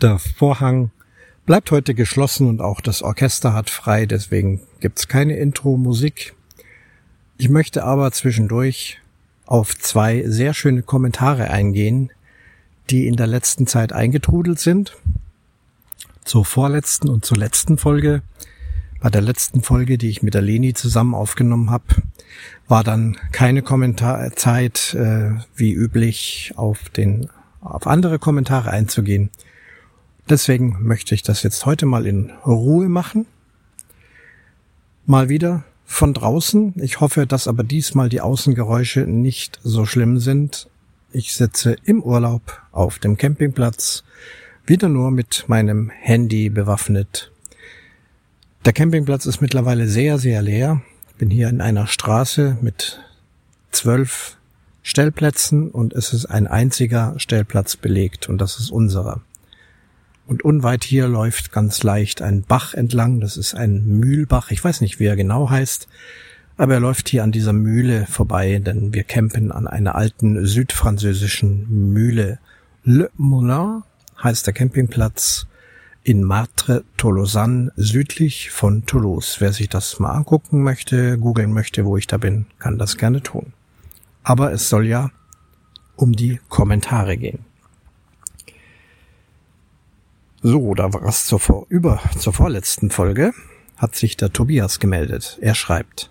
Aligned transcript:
Der 0.00 0.18
Vorhang 0.18 0.90
bleibt 1.44 1.70
heute 1.70 1.94
geschlossen 1.94 2.48
und 2.48 2.62
auch 2.62 2.80
das 2.80 3.02
Orchester 3.02 3.52
hat 3.52 3.68
frei, 3.68 4.06
deswegen 4.06 4.62
gibt's 4.80 5.08
keine 5.08 5.36
Intro-Musik. 5.36 6.34
Ich 7.36 7.50
möchte 7.50 7.84
aber 7.84 8.10
zwischendurch 8.12 8.98
auf 9.44 9.76
zwei 9.76 10.24
sehr 10.26 10.54
schöne 10.54 10.82
Kommentare 10.82 11.50
eingehen, 11.50 12.10
die 12.88 13.06
in 13.06 13.16
der 13.16 13.26
letzten 13.26 13.66
Zeit 13.66 13.92
eingetrudelt 13.92 14.58
sind. 14.58 14.96
Zur 16.24 16.46
vorletzten 16.46 17.10
und 17.10 17.26
zur 17.26 17.36
letzten 17.36 17.76
Folge. 17.76 18.22
Bei 19.00 19.10
der 19.10 19.22
letzten 19.22 19.62
Folge, 19.62 19.98
die 19.98 20.08
ich 20.08 20.22
mit 20.22 20.32
der 20.32 20.42
Leni 20.42 20.72
zusammen 20.72 21.14
aufgenommen 21.14 21.70
habe, 21.70 21.84
war 22.68 22.84
dann 22.84 23.18
keine 23.32 23.60
Kommentarzeit 23.60 24.94
äh, 24.94 25.32
wie 25.54 25.72
üblich 25.72 26.52
auf 26.56 26.88
den 26.88 27.28
auf 27.60 27.86
andere 27.86 28.18
Kommentare 28.18 28.70
einzugehen. 28.70 29.28
Deswegen 30.30 30.76
möchte 30.80 31.12
ich 31.16 31.24
das 31.24 31.42
jetzt 31.42 31.66
heute 31.66 31.86
mal 31.86 32.06
in 32.06 32.30
Ruhe 32.46 32.88
machen. 32.88 33.26
Mal 35.04 35.28
wieder 35.28 35.64
von 35.84 36.14
draußen. 36.14 36.74
Ich 36.76 37.00
hoffe, 37.00 37.26
dass 37.26 37.48
aber 37.48 37.64
diesmal 37.64 38.08
die 38.08 38.20
Außengeräusche 38.20 39.00
nicht 39.00 39.58
so 39.64 39.86
schlimm 39.86 40.20
sind. 40.20 40.68
Ich 41.10 41.34
sitze 41.34 41.74
im 41.82 42.00
Urlaub 42.00 42.62
auf 42.70 43.00
dem 43.00 43.16
Campingplatz, 43.16 44.04
wieder 44.64 44.88
nur 44.88 45.10
mit 45.10 45.46
meinem 45.48 45.90
Handy 45.90 46.48
bewaffnet. 46.48 47.32
Der 48.64 48.72
Campingplatz 48.72 49.26
ist 49.26 49.40
mittlerweile 49.40 49.88
sehr, 49.88 50.18
sehr 50.18 50.42
leer. 50.42 50.80
Ich 51.08 51.16
bin 51.16 51.30
hier 51.30 51.48
in 51.48 51.60
einer 51.60 51.88
Straße 51.88 52.56
mit 52.60 53.00
zwölf 53.72 54.36
Stellplätzen 54.84 55.72
und 55.72 55.92
es 55.92 56.12
ist 56.12 56.26
ein 56.26 56.46
einziger 56.46 57.14
Stellplatz 57.18 57.76
belegt 57.76 58.28
und 58.28 58.38
das 58.38 58.60
ist 58.60 58.70
unserer. 58.70 59.22
Und 60.30 60.44
unweit 60.44 60.84
hier 60.84 61.08
läuft 61.08 61.50
ganz 61.50 61.82
leicht 61.82 62.22
ein 62.22 62.42
Bach 62.42 62.72
entlang. 62.72 63.18
Das 63.18 63.36
ist 63.36 63.52
ein 63.56 63.84
Mühlbach. 63.84 64.52
Ich 64.52 64.62
weiß 64.62 64.80
nicht, 64.80 65.00
wie 65.00 65.06
er 65.06 65.16
genau 65.16 65.50
heißt. 65.50 65.88
Aber 66.56 66.74
er 66.74 66.78
läuft 66.78 67.08
hier 67.08 67.24
an 67.24 67.32
dieser 67.32 67.52
Mühle 67.52 68.06
vorbei, 68.06 68.60
denn 68.64 68.94
wir 68.94 69.02
campen 69.02 69.50
an 69.50 69.66
einer 69.66 69.96
alten 69.96 70.46
südfranzösischen 70.46 71.92
Mühle. 71.92 72.38
Le 72.84 73.10
Moulin 73.16 73.82
heißt 74.22 74.46
der 74.46 74.54
Campingplatz 74.54 75.48
in 76.04 76.22
Martre 76.22 76.84
Tolosan 76.96 77.72
südlich 77.74 78.52
von 78.52 78.86
Toulouse. 78.86 79.40
Wer 79.40 79.52
sich 79.52 79.68
das 79.68 79.98
mal 79.98 80.12
angucken 80.12 80.62
möchte, 80.62 81.18
googeln 81.18 81.52
möchte, 81.52 81.84
wo 81.84 81.96
ich 81.96 82.06
da 82.06 82.18
bin, 82.18 82.46
kann 82.60 82.78
das 82.78 82.96
gerne 82.98 83.20
tun. 83.20 83.52
Aber 84.22 84.52
es 84.52 84.68
soll 84.68 84.86
ja 84.86 85.10
um 85.96 86.12
die 86.12 86.38
Kommentare 86.48 87.16
gehen. 87.16 87.49
So, 90.42 90.72
da 90.74 90.92
war 90.94 91.04
es 91.04 91.26
zur, 91.26 91.38
vor, 91.38 91.66
über, 91.68 92.00
zur 92.18 92.32
vorletzten 92.32 92.90
Folge, 92.90 93.34
hat 93.76 93.94
sich 93.94 94.16
der 94.16 94.32
Tobias 94.32 94.80
gemeldet. 94.80 95.36
Er 95.42 95.54
schreibt. 95.54 96.10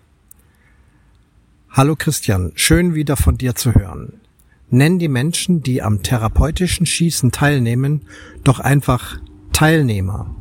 Hallo 1.72 1.96
Christian, 1.96 2.52
schön 2.54 2.94
wieder 2.94 3.18
von 3.18 3.40
dir 3.40 3.56
zu 3.56 3.74
hören. 3.74 4.22
Nenn 4.70 5.00
die 5.00 5.08
Menschen, 5.08 5.64
die 5.64 5.82
am 5.82 6.04
therapeutischen 6.04 6.86
Schießen 6.86 7.32
teilnehmen, 7.32 8.04
doch 8.44 8.60
einfach 8.60 9.20
Teilnehmer 9.52 10.36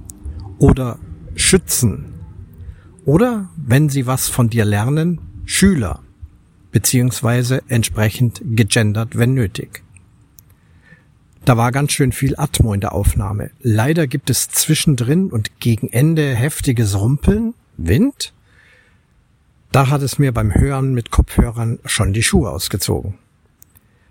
oder 0.59 0.99
Schützen. 1.35 2.13
Oder, 3.07 3.49
wenn 3.57 3.89
sie 3.89 4.07
was 4.07 4.29
von 4.29 4.51
dir 4.51 4.67
lernen, 4.67 5.19
Schüler, 5.47 6.03
beziehungsweise 6.73 7.63
entsprechend 7.69 8.43
gegendert, 8.45 9.17
wenn 9.17 9.33
nötig. 9.33 9.83
Da 11.49 11.57
war 11.57 11.73
ganz 11.73 11.93
schön 11.93 12.13
viel 12.13 12.35
Atmo 12.37 12.75
in 12.75 12.81
der 12.81 12.93
Aufnahme. 12.93 13.51
Leider 13.63 14.07
gibt 14.07 14.29
es 14.29 14.51
zwischendrin 14.51 15.31
und 15.31 15.61
gegen 15.61 15.89
Ende 15.89 16.35
heftiges 16.35 17.01
Rumpeln, 17.01 17.55
Wind. 17.79 18.35
Da 19.73 19.89
hat 19.89 20.03
es 20.03 20.19
mir 20.19 20.33
beim 20.33 20.55
Hören 20.55 20.93
mit 20.93 21.11
Kopfhörern 21.11 21.79
schon 21.87 22.13
die 22.13 22.23
Schuhe 22.23 22.51
ausgezogen. 22.51 23.15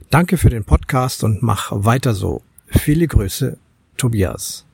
Danke 0.10 0.40
für 0.40 0.50
den 0.50 0.64
Podcast 0.64 1.24
und 1.24 1.44
mach 1.44 1.72
weiter 1.72 2.16
so. 2.16 2.42
Viele 2.70 3.06
Grüße, 3.06 3.56
Tobias. 3.98 4.66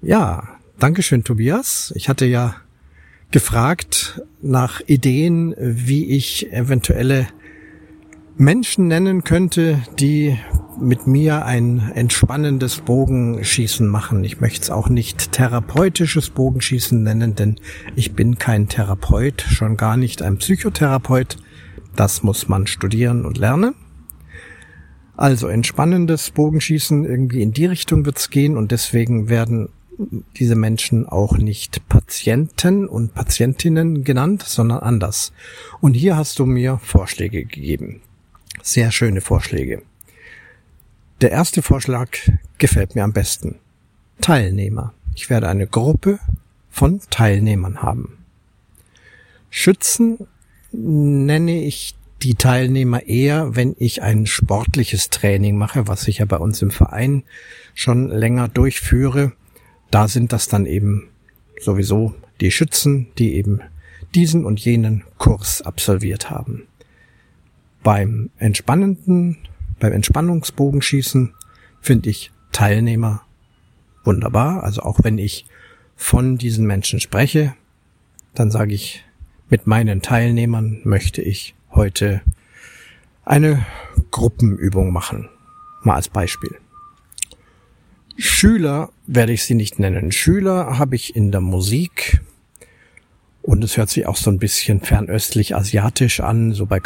Ja, 0.00 0.56
Dankeschön, 0.78 1.22
Tobias. 1.22 1.92
Ich 1.96 2.08
hatte 2.08 2.24
ja 2.24 2.56
gefragt 3.30 4.22
nach 4.40 4.80
Ideen, 4.86 5.54
wie 5.58 6.06
ich 6.16 6.50
eventuelle 6.50 7.26
Menschen 8.38 8.88
nennen 8.88 9.22
könnte, 9.22 9.82
die 9.98 10.38
mit 10.80 11.06
mir 11.06 11.44
ein 11.44 11.92
entspannendes 11.94 12.80
Bogenschießen 12.80 13.86
machen. 13.86 14.24
Ich 14.24 14.40
möchte 14.40 14.62
es 14.62 14.70
auch 14.70 14.88
nicht 14.88 15.32
therapeutisches 15.32 16.30
Bogenschießen 16.30 17.02
nennen, 17.02 17.34
denn 17.34 17.56
ich 17.96 18.14
bin 18.14 18.38
kein 18.38 18.68
Therapeut, 18.68 19.42
schon 19.42 19.76
gar 19.76 19.96
nicht 19.96 20.22
ein 20.22 20.38
Psychotherapeut. 20.38 21.36
Das 21.96 22.22
muss 22.22 22.48
man 22.48 22.66
studieren 22.66 23.24
und 23.24 23.38
lernen. 23.38 23.74
Also 25.16 25.46
entspannendes 25.46 26.30
Bogenschießen, 26.30 27.04
irgendwie 27.04 27.42
in 27.42 27.52
die 27.52 27.66
Richtung 27.66 28.04
wird's 28.04 28.30
gehen 28.30 28.56
und 28.56 28.72
deswegen 28.72 29.28
werden 29.28 29.68
diese 30.36 30.56
Menschen 30.56 31.08
auch 31.08 31.38
nicht 31.38 31.88
Patienten 31.88 32.88
und 32.88 33.14
Patientinnen 33.14 34.02
genannt, 34.02 34.42
sondern 34.44 34.80
anders. 34.80 35.32
Und 35.80 35.94
hier 35.94 36.16
hast 36.16 36.40
du 36.40 36.46
mir 36.46 36.80
Vorschläge 36.82 37.44
gegeben. 37.44 38.00
Sehr 38.60 38.90
schöne 38.90 39.20
Vorschläge. 39.20 39.82
Der 41.20 41.30
erste 41.30 41.62
Vorschlag 41.62 42.10
gefällt 42.58 42.94
mir 42.94 43.04
am 43.04 43.12
besten. 43.12 43.56
Teilnehmer. 44.20 44.94
Ich 45.14 45.30
werde 45.30 45.48
eine 45.48 45.66
Gruppe 45.66 46.18
von 46.70 47.00
Teilnehmern 47.10 47.82
haben. 47.82 48.18
Schützen 49.48 50.26
nenne 50.72 51.62
ich 51.62 51.94
die 52.22 52.34
Teilnehmer 52.34 53.06
eher, 53.06 53.54
wenn 53.54 53.76
ich 53.78 54.02
ein 54.02 54.26
sportliches 54.26 55.10
Training 55.10 55.56
mache, 55.56 55.86
was 55.86 56.08
ich 56.08 56.18
ja 56.18 56.24
bei 56.24 56.38
uns 56.38 56.62
im 56.62 56.70
Verein 56.70 57.22
schon 57.74 58.08
länger 58.08 58.48
durchführe. 58.48 59.32
Da 59.90 60.08
sind 60.08 60.32
das 60.32 60.48
dann 60.48 60.66
eben 60.66 61.08
sowieso 61.60 62.14
die 62.40 62.50
Schützen, 62.50 63.06
die 63.18 63.34
eben 63.34 63.60
diesen 64.14 64.44
und 64.44 64.58
jenen 64.60 65.04
Kurs 65.18 65.62
absolviert 65.62 66.30
haben. 66.30 66.66
Beim 67.82 68.30
entspannenden, 68.38 69.38
beim 69.78 69.92
Entspannungsbogenschießen 69.92 71.34
finde 71.80 72.10
ich 72.10 72.32
Teilnehmer 72.52 73.22
wunderbar. 74.04 74.62
Also 74.64 74.82
auch 74.82 75.00
wenn 75.02 75.18
ich 75.18 75.46
von 75.96 76.38
diesen 76.38 76.66
Menschen 76.66 77.00
spreche, 77.00 77.54
dann 78.34 78.50
sage 78.50 78.74
ich, 78.74 79.04
mit 79.48 79.66
meinen 79.66 80.02
Teilnehmern 80.02 80.80
möchte 80.84 81.22
ich 81.22 81.54
heute 81.70 82.22
eine 83.24 83.64
Gruppenübung 84.10 84.92
machen. 84.92 85.28
Mal 85.82 85.96
als 85.96 86.08
Beispiel. 86.08 86.56
Schüler 88.16 88.90
werde 89.06 89.32
ich 89.32 89.44
sie 89.44 89.54
nicht 89.54 89.78
nennen. 89.78 90.12
Schüler 90.12 90.78
habe 90.78 90.96
ich 90.96 91.16
in 91.16 91.32
der 91.32 91.40
Musik 91.40 92.20
und 93.42 93.62
es 93.62 93.76
hört 93.76 93.90
sich 93.90 94.06
auch 94.06 94.16
so 94.16 94.30
ein 94.30 94.38
bisschen 94.38 94.80
fernöstlich 94.80 95.54
asiatisch 95.54 96.20
an, 96.20 96.52
so 96.52 96.64
bei 96.64 96.80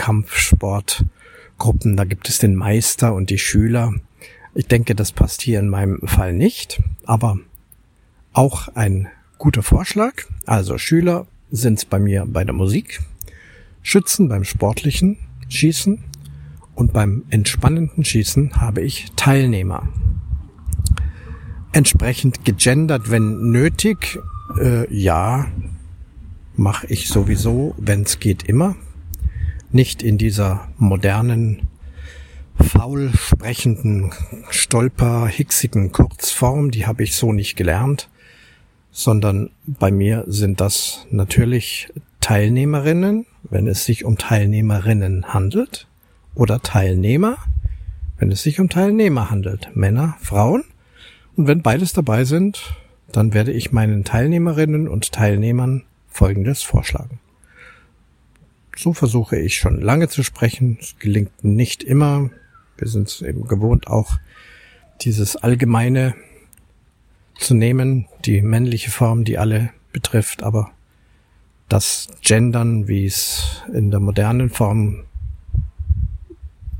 Kampfsportgruppen, 1.58 1.96
da 1.96 2.04
gibt 2.04 2.28
es 2.28 2.38
den 2.38 2.54
Meister 2.54 3.14
und 3.14 3.30
die 3.30 3.38
Schüler. 3.38 3.94
Ich 4.54 4.66
denke, 4.66 4.94
das 4.94 5.12
passt 5.12 5.42
hier 5.42 5.58
in 5.58 5.68
meinem 5.68 6.00
Fall 6.06 6.32
nicht, 6.32 6.80
aber 7.04 7.38
auch 8.32 8.68
ein 8.74 9.08
guter 9.36 9.62
Vorschlag. 9.62 10.14
Also 10.46 10.78
Schüler 10.78 11.26
sind 11.50 11.90
bei 11.90 11.98
mir 11.98 12.26
bei 12.26 12.44
der 12.44 12.54
Musik, 12.54 13.00
Schützen 13.82 14.28
beim 14.28 14.44
sportlichen 14.44 15.18
Schießen 15.48 15.98
und 16.74 16.92
beim 16.92 17.24
entspannenden 17.30 18.04
Schießen 18.04 18.60
habe 18.60 18.82
ich 18.82 19.12
Teilnehmer. 19.16 19.88
Entsprechend 21.72 22.44
gegendert, 22.44 23.10
wenn 23.10 23.50
nötig, 23.50 24.18
äh, 24.60 24.92
ja, 24.94 25.46
mache 26.56 26.86
ich 26.88 27.08
sowieso, 27.08 27.74
wenn 27.78 28.02
es 28.02 28.18
geht, 28.18 28.42
immer. 28.44 28.74
Nicht 29.70 30.02
in 30.02 30.16
dieser 30.16 30.68
modernen, 30.78 31.68
faul 32.58 33.10
sprechenden, 33.14 34.12
stolper, 34.50 35.26
hixigen 35.26 35.92
Kurzform, 35.92 36.70
die 36.70 36.86
habe 36.86 37.02
ich 37.02 37.14
so 37.14 37.32
nicht 37.32 37.56
gelernt, 37.56 38.08
sondern 38.90 39.50
bei 39.66 39.90
mir 39.90 40.24
sind 40.26 40.60
das 40.60 41.06
natürlich 41.10 41.92
Teilnehmerinnen, 42.20 43.26
wenn 43.50 43.66
es 43.66 43.84
sich 43.84 44.04
um 44.04 44.16
Teilnehmerinnen 44.18 45.34
handelt, 45.34 45.86
oder 46.34 46.62
Teilnehmer, 46.62 47.36
wenn 48.18 48.30
es 48.30 48.42
sich 48.42 48.60
um 48.60 48.68
Teilnehmer 48.68 49.30
handelt, 49.30 49.74
Männer, 49.74 50.16
Frauen. 50.20 50.64
Und 51.36 51.46
wenn 51.46 51.62
beides 51.62 51.92
dabei 51.92 52.24
sind, 52.24 52.74
dann 53.12 53.34
werde 53.34 53.52
ich 53.52 53.72
meinen 53.72 54.04
Teilnehmerinnen 54.04 54.88
und 54.88 55.12
Teilnehmern 55.12 55.84
Folgendes 56.08 56.62
vorschlagen. 56.62 57.20
So 58.78 58.92
versuche 58.92 59.36
ich 59.36 59.56
schon 59.56 59.80
lange 59.80 60.08
zu 60.08 60.22
sprechen. 60.22 60.78
Es 60.80 60.96
gelingt 61.00 61.42
nicht 61.42 61.82
immer. 61.82 62.30
Wir 62.76 62.86
sind 62.86 63.08
es 63.08 63.22
eben 63.22 63.48
gewohnt, 63.48 63.88
auch 63.88 64.20
dieses 65.00 65.34
allgemeine 65.34 66.14
zu 67.36 67.54
nehmen, 67.54 68.06
die 68.24 68.40
männliche 68.40 68.92
Form, 68.92 69.24
die 69.24 69.36
alle 69.36 69.70
betrifft, 69.92 70.44
aber 70.44 70.70
das 71.68 72.06
Gendern, 72.22 72.86
wie 72.86 73.04
es 73.04 73.64
in 73.74 73.90
der 73.90 73.98
modernen 73.98 74.48
Form 74.48 75.02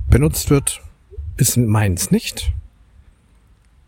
benutzt 0.08 0.50
wird, 0.50 0.80
ist 1.36 1.56
meins 1.56 2.12
nicht. 2.12 2.52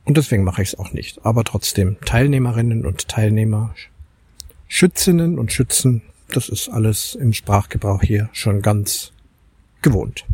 Und 0.04 0.16
deswegen 0.16 0.42
mache 0.42 0.62
ich 0.62 0.70
es 0.70 0.78
auch 0.80 0.92
nicht. 0.92 1.24
Aber 1.24 1.44
trotzdem, 1.44 1.96
Teilnehmerinnen 2.04 2.84
und 2.84 3.06
Teilnehmer, 3.06 3.72
Schützinnen 4.66 5.38
und 5.38 5.52
Schützen, 5.52 6.02
das 6.36 6.48
ist 6.48 6.68
alles 6.68 7.14
im 7.14 7.32
Sprachgebrauch 7.32 8.02
hier 8.02 8.28
schon 8.32 8.62
ganz 8.62 9.12
gewohnt. 9.82 10.24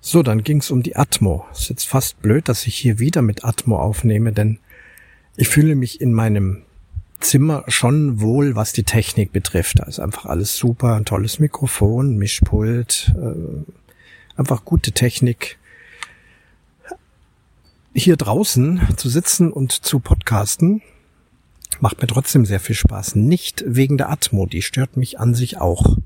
So, 0.00 0.22
dann 0.22 0.42
ging 0.42 0.58
es 0.58 0.70
um 0.70 0.82
die 0.82 0.96
Atmo. 0.96 1.46
Ist 1.52 1.70
jetzt 1.70 1.88
fast 1.88 2.20
blöd, 2.20 2.48
dass 2.48 2.66
ich 2.66 2.76
hier 2.76 2.98
wieder 2.98 3.22
mit 3.22 3.44
Atmo 3.44 3.78
aufnehme, 3.78 4.32
denn 4.32 4.58
ich 5.36 5.48
fühle 5.48 5.74
mich 5.74 6.00
in 6.00 6.12
meinem 6.12 6.62
Zimmer 7.20 7.64
schon 7.68 8.20
wohl, 8.20 8.54
was 8.54 8.72
die 8.72 8.84
Technik 8.84 9.32
betrifft. 9.32 9.78
Da 9.78 9.84
ist 9.84 10.00
einfach 10.00 10.26
alles 10.26 10.56
super, 10.56 10.94
ein 10.94 11.06
tolles 11.06 11.38
Mikrofon, 11.38 12.16
Mischpult, 12.16 13.14
äh, 13.16 13.72
einfach 14.36 14.64
gute 14.64 14.92
Technik. 14.92 15.58
Hier 17.94 18.16
draußen 18.16 18.80
zu 18.96 19.08
sitzen 19.08 19.52
und 19.52 19.72
zu 19.72 20.00
podcasten 20.00 20.82
macht 21.80 22.00
mir 22.00 22.06
trotzdem 22.06 22.46
sehr 22.46 22.60
viel 22.60 22.76
Spaß. 22.76 23.14
Nicht 23.16 23.64
wegen 23.66 23.98
der 23.98 24.10
Atmo, 24.10 24.46
die 24.46 24.62
stört 24.62 24.96
mich 24.96 25.18
an 25.18 25.34
sich 25.34 25.58
auch. 25.58 25.96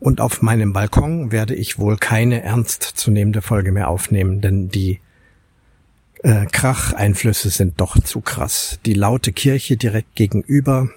Und 0.00 0.20
auf 0.20 0.42
meinem 0.42 0.72
Balkon 0.72 1.30
werde 1.30 1.54
ich 1.54 1.78
wohl 1.78 1.96
keine 1.96 2.42
ernstzunehmende 2.42 3.40
Folge 3.40 3.70
mehr 3.70 3.88
aufnehmen, 3.88 4.40
denn 4.40 4.68
die 4.68 5.00
äh, 6.22 6.46
Kracheinflüsse 6.46 7.50
sind 7.50 7.80
doch 7.80 7.98
zu 7.98 8.20
krass. 8.20 8.80
Die 8.84 8.94
laute 8.94 9.32
Kirche 9.32 9.76
direkt 9.76 10.14
gegenüber, 10.14 10.90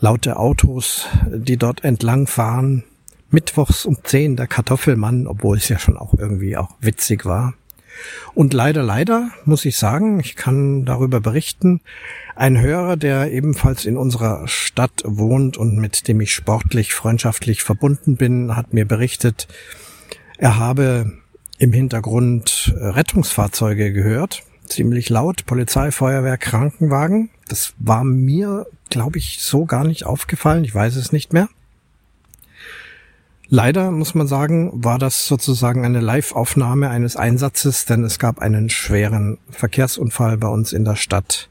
laute 0.00 0.38
Autos, 0.38 1.06
die 1.30 1.56
dort 1.56 1.84
entlang 1.84 2.26
fahren, 2.26 2.84
mittwochs 3.30 3.84
um 3.84 3.98
zehn 4.02 4.36
der 4.36 4.46
Kartoffelmann, 4.46 5.26
obwohl 5.26 5.56
es 5.56 5.68
ja 5.68 5.78
schon 5.78 5.96
auch 5.96 6.14
irgendwie 6.14 6.56
auch 6.56 6.70
witzig 6.80 7.24
war. 7.24 7.54
Und 8.34 8.54
leider, 8.54 8.82
leider 8.82 9.30
muss 9.44 9.64
ich 9.64 9.76
sagen, 9.76 10.20
ich 10.20 10.36
kann 10.36 10.84
darüber 10.84 11.20
berichten, 11.20 11.80
ein 12.34 12.60
Hörer, 12.60 12.96
der 12.96 13.32
ebenfalls 13.32 13.84
in 13.84 13.96
unserer 13.96 14.48
Stadt 14.48 15.02
wohnt 15.04 15.56
und 15.56 15.76
mit 15.76 16.08
dem 16.08 16.20
ich 16.20 16.32
sportlich, 16.32 16.94
freundschaftlich 16.94 17.62
verbunden 17.62 18.16
bin, 18.16 18.56
hat 18.56 18.72
mir 18.72 18.86
berichtet, 18.86 19.48
er 20.38 20.58
habe 20.58 21.12
im 21.58 21.72
Hintergrund 21.72 22.74
Rettungsfahrzeuge 22.76 23.92
gehört, 23.92 24.42
ziemlich 24.66 25.08
laut, 25.10 25.46
Polizei, 25.46 25.90
Feuerwehr, 25.92 26.38
Krankenwagen. 26.38 27.30
Das 27.48 27.74
war 27.78 28.04
mir, 28.04 28.66
glaube 28.90 29.18
ich, 29.18 29.38
so 29.40 29.66
gar 29.66 29.84
nicht 29.84 30.06
aufgefallen, 30.06 30.64
ich 30.64 30.74
weiß 30.74 30.96
es 30.96 31.12
nicht 31.12 31.32
mehr. 31.32 31.48
Leider 33.54 33.90
muss 33.90 34.14
man 34.14 34.26
sagen, 34.26 34.70
war 34.72 34.98
das 34.98 35.26
sozusagen 35.26 35.84
eine 35.84 36.00
Live-Aufnahme 36.00 36.88
eines 36.88 37.16
Einsatzes, 37.16 37.84
denn 37.84 38.02
es 38.02 38.18
gab 38.18 38.38
einen 38.38 38.70
schweren 38.70 39.36
Verkehrsunfall 39.50 40.38
bei 40.38 40.48
uns 40.48 40.72
in 40.72 40.86
der 40.86 40.96
Stadt, 40.96 41.50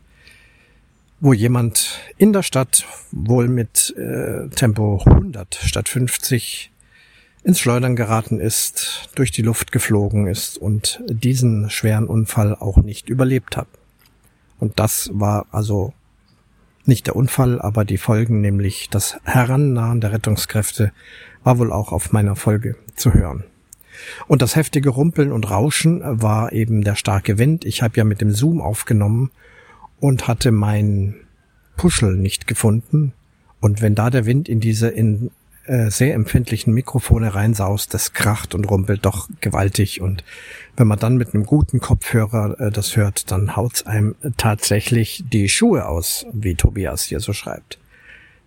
wo 1.22 1.34
jemand 1.34 2.00
in 2.18 2.34
der 2.34 2.44
Stadt 2.44 2.84
wohl 3.12 3.48
mit 3.48 3.96
äh, 3.96 4.50
Tempo 4.50 5.02
100 5.06 5.56
statt 5.56 5.88
50 5.88 6.72
ins 7.44 7.60
Schleudern 7.60 7.96
geraten 7.96 8.40
ist, 8.40 9.10
durch 9.16 9.32
die 9.32 9.44
Luft 9.44 9.72
geflogen 9.72 10.28
ist 10.28 10.58
und 10.58 11.02
diesen 11.08 11.70
schweren 11.70 12.08
Unfall 12.08 12.56
auch 12.56 12.78
nicht 12.78 13.08
überlebt 13.08 13.56
hat. 13.56 13.68
Und 14.60 14.80
das 14.80 15.10
war 15.14 15.46
also 15.52 15.94
nicht 16.86 17.08
der 17.08 17.16
Unfall, 17.16 17.62
aber 17.62 17.86
die 17.86 17.98
Folgen, 17.98 18.42
nämlich 18.42 18.90
das 18.90 19.18
Herannahen 19.24 20.02
der 20.02 20.14
Rettungskräfte 20.14 20.92
war 21.44 21.60
wohl 21.60 21.72
auch 21.72 21.92
auf 21.92 22.12
meiner 22.12 22.36
Folge 22.36 22.76
zu 22.96 23.14
hören. 23.14 23.44
Und 24.28 24.42
das 24.42 24.56
heftige 24.56 24.90
Rumpeln 24.90 25.32
und 25.32 25.50
Rauschen 25.50 26.02
war 26.04 26.52
eben 26.52 26.84
der 26.84 26.96
starke 26.96 27.38
Wind. 27.38 27.66
Ich 27.66 27.84
habe 27.84 27.98
ja 27.98 28.04
mit 28.04 28.22
dem 28.22 28.32
Zoom 28.32 28.60
aufgenommen 28.60 29.30
und 30.02 30.28
hatte 30.28 30.52
mein 30.52 31.16
Puschel 31.78 32.18
nicht 32.18 32.48
gefunden. 32.48 33.14
Und 33.62 33.82
wenn 33.82 33.96
da 33.96 34.10
der 34.10 34.26
Wind 34.26 34.50
in 34.50 34.60
diese 34.60 34.90
in 34.90 35.32
äh, 35.66 35.92
sehr 35.92 36.16
empfindlichen 36.16 36.74
Mikrofone 36.74 37.36
reinsaust, 37.36 37.94
das 37.94 38.14
kracht 38.14 38.56
und 38.56 38.66
rumpelt 38.66 39.06
doch 39.06 39.30
gewaltig. 39.42 40.02
Und 40.02 40.24
wenn 40.76 40.88
man 40.88 40.98
dann 40.98 41.18
mit 41.18 41.34
einem 41.34 41.46
guten 41.46 41.80
Kopfhörer 41.80 42.60
äh, 42.60 42.72
das 42.72 42.98
hört, 42.98 43.32
dann 43.32 43.56
haut's 43.56 43.86
einem 43.86 44.16
tatsächlich 44.38 45.24
die 45.32 45.48
Schuhe 45.48 45.88
aus, 45.88 46.26
wie 46.34 46.56
Tobias 46.56 47.04
hier 47.04 47.20
so 47.20 47.32
schreibt. 47.32 47.78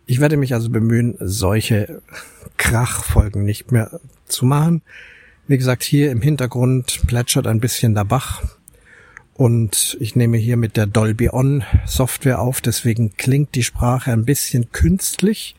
Ich 0.07 0.21
werde 0.21 0.37
mich 0.37 0.55
also 0.55 0.69
bemühen, 0.71 1.15
solche 1.21 2.03
Krachfolgen 2.57 3.45
nicht 3.45 3.71
mehr 3.71 4.00
zu 4.27 4.45
machen. 4.45 4.83
Wie 5.47 5.57
gesagt, 5.57 5.85
hier 5.85 6.11
im 6.11 6.21
Hintergrund 6.21 7.03
plätschert 7.07 7.47
ein 7.47 7.61
bisschen 7.61 7.95
der 7.95 8.05
Bach 8.05 8.43
und 9.35 9.97
ich 9.99 10.15
nehme 10.15 10.37
hier 10.37 10.57
mit 10.57 10.77
der 10.77 10.87
Dolby 10.87 11.29
On 11.29 11.65
Software 11.87 12.39
auf, 12.39 12.61
deswegen 12.61 13.17
klingt 13.17 13.57
die 13.57 13.65
Sprache 13.65 14.13
ein 14.13 14.25
bisschen 14.25 14.71
künstlich. 14.71 15.57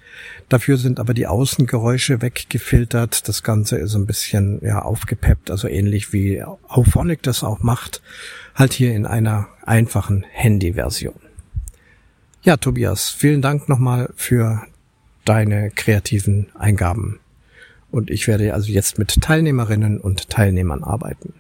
Dafür 0.48 0.78
sind 0.78 0.98
aber 0.98 1.14
die 1.14 1.28
Außengeräusche 1.28 2.22
weggefiltert. 2.22 3.28
Das 3.28 3.44
Ganze 3.44 3.76
ist 3.76 3.94
ein 3.96 4.06
bisschen 4.06 4.62
ja 4.64 4.82
aufgepeppt, 4.82 5.52
also 5.52 5.68
ähnlich 5.68 6.14
wie 6.14 6.42
Auphonic 6.44 7.22
das 7.22 7.44
auch 7.44 7.60
macht, 7.60 8.02
halt 8.56 8.72
hier 8.72 8.96
in 8.96 9.06
einer 9.06 9.50
einfachen 9.66 10.26
Handy-Version. 10.32 11.20
Ja, 12.44 12.56
Tobias, 12.56 13.10
vielen 13.10 13.42
Dank 13.42 13.68
nochmal 13.68 14.10
für 14.16 14.62
deine 15.26 15.70
kreativen 15.72 16.48
Eingaben. 16.58 17.20
Und 17.92 18.10
ich 18.10 18.28
werde 18.28 18.54
also 18.54 18.72
jetzt 18.72 19.00
mit 19.00 19.22
Teilnehmerinnen 19.22 20.00
und 20.00 20.30
Teilnehmern 20.30 20.84
arbeiten. 20.84 21.34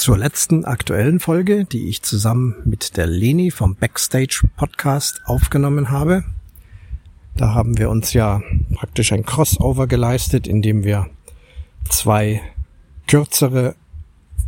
Zur 0.00 0.16
letzten 0.16 0.64
aktuellen 0.64 1.20
Folge, 1.20 1.66
die 1.66 1.90
ich 1.90 2.00
zusammen 2.00 2.56
mit 2.64 2.96
der 2.96 3.06
Leni 3.06 3.50
vom 3.50 3.76
Backstage 3.76 4.48
Podcast 4.56 5.20
aufgenommen 5.26 5.90
habe. 5.90 6.24
Da 7.36 7.52
haben 7.52 7.76
wir 7.76 7.90
uns 7.90 8.14
ja 8.14 8.40
praktisch 8.72 9.12
ein 9.12 9.26
Crossover 9.26 9.86
geleistet, 9.86 10.46
indem 10.46 10.84
wir 10.84 11.10
zwei 11.90 12.40
kürzere 13.08 13.74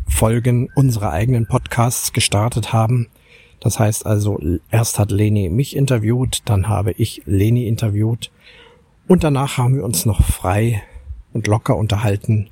Folgen 0.09 0.71
unserer 0.75 1.11
eigenen 1.11 1.47
Podcasts 1.47 2.15
gestartet 2.15 2.73
haben, 2.73 3.09
das 3.61 3.79
heißt 3.79 4.07
also, 4.07 4.41
erst 4.71 4.99
hat 4.99 5.11
Leni 5.11 5.51
mich 5.51 5.77
interviewt, 5.77 6.41
dann 6.47 6.67
habe 6.67 6.93
ich 6.93 7.21
Leni 7.27 7.67
interviewt 7.67 8.31
und 9.07 9.23
danach 9.23 9.59
haben 9.59 9.77
wir 9.77 9.85
uns 9.85 10.07
noch 10.07 10.23
frei 10.23 10.83
und 11.35 11.47
locker 11.47 11.77
unterhalten 11.77 12.49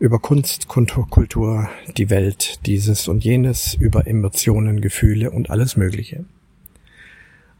über 0.00 0.18
Kunst, 0.18 0.66
Kultur, 0.66 1.68
die 1.98 2.08
Welt, 2.08 2.66
dieses 2.66 3.06
und 3.06 3.22
jenes, 3.22 3.74
über 3.74 4.06
Emotionen, 4.06 4.80
Gefühle 4.80 5.30
und 5.30 5.50
alles 5.50 5.76
Mögliche. 5.76 6.24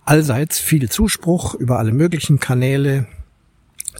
Allseits 0.06 0.58
viel 0.58 0.88
Zuspruch 0.88 1.54
über 1.54 1.78
alle 1.78 1.92
möglichen 1.92 2.40
Kanäle, 2.40 3.06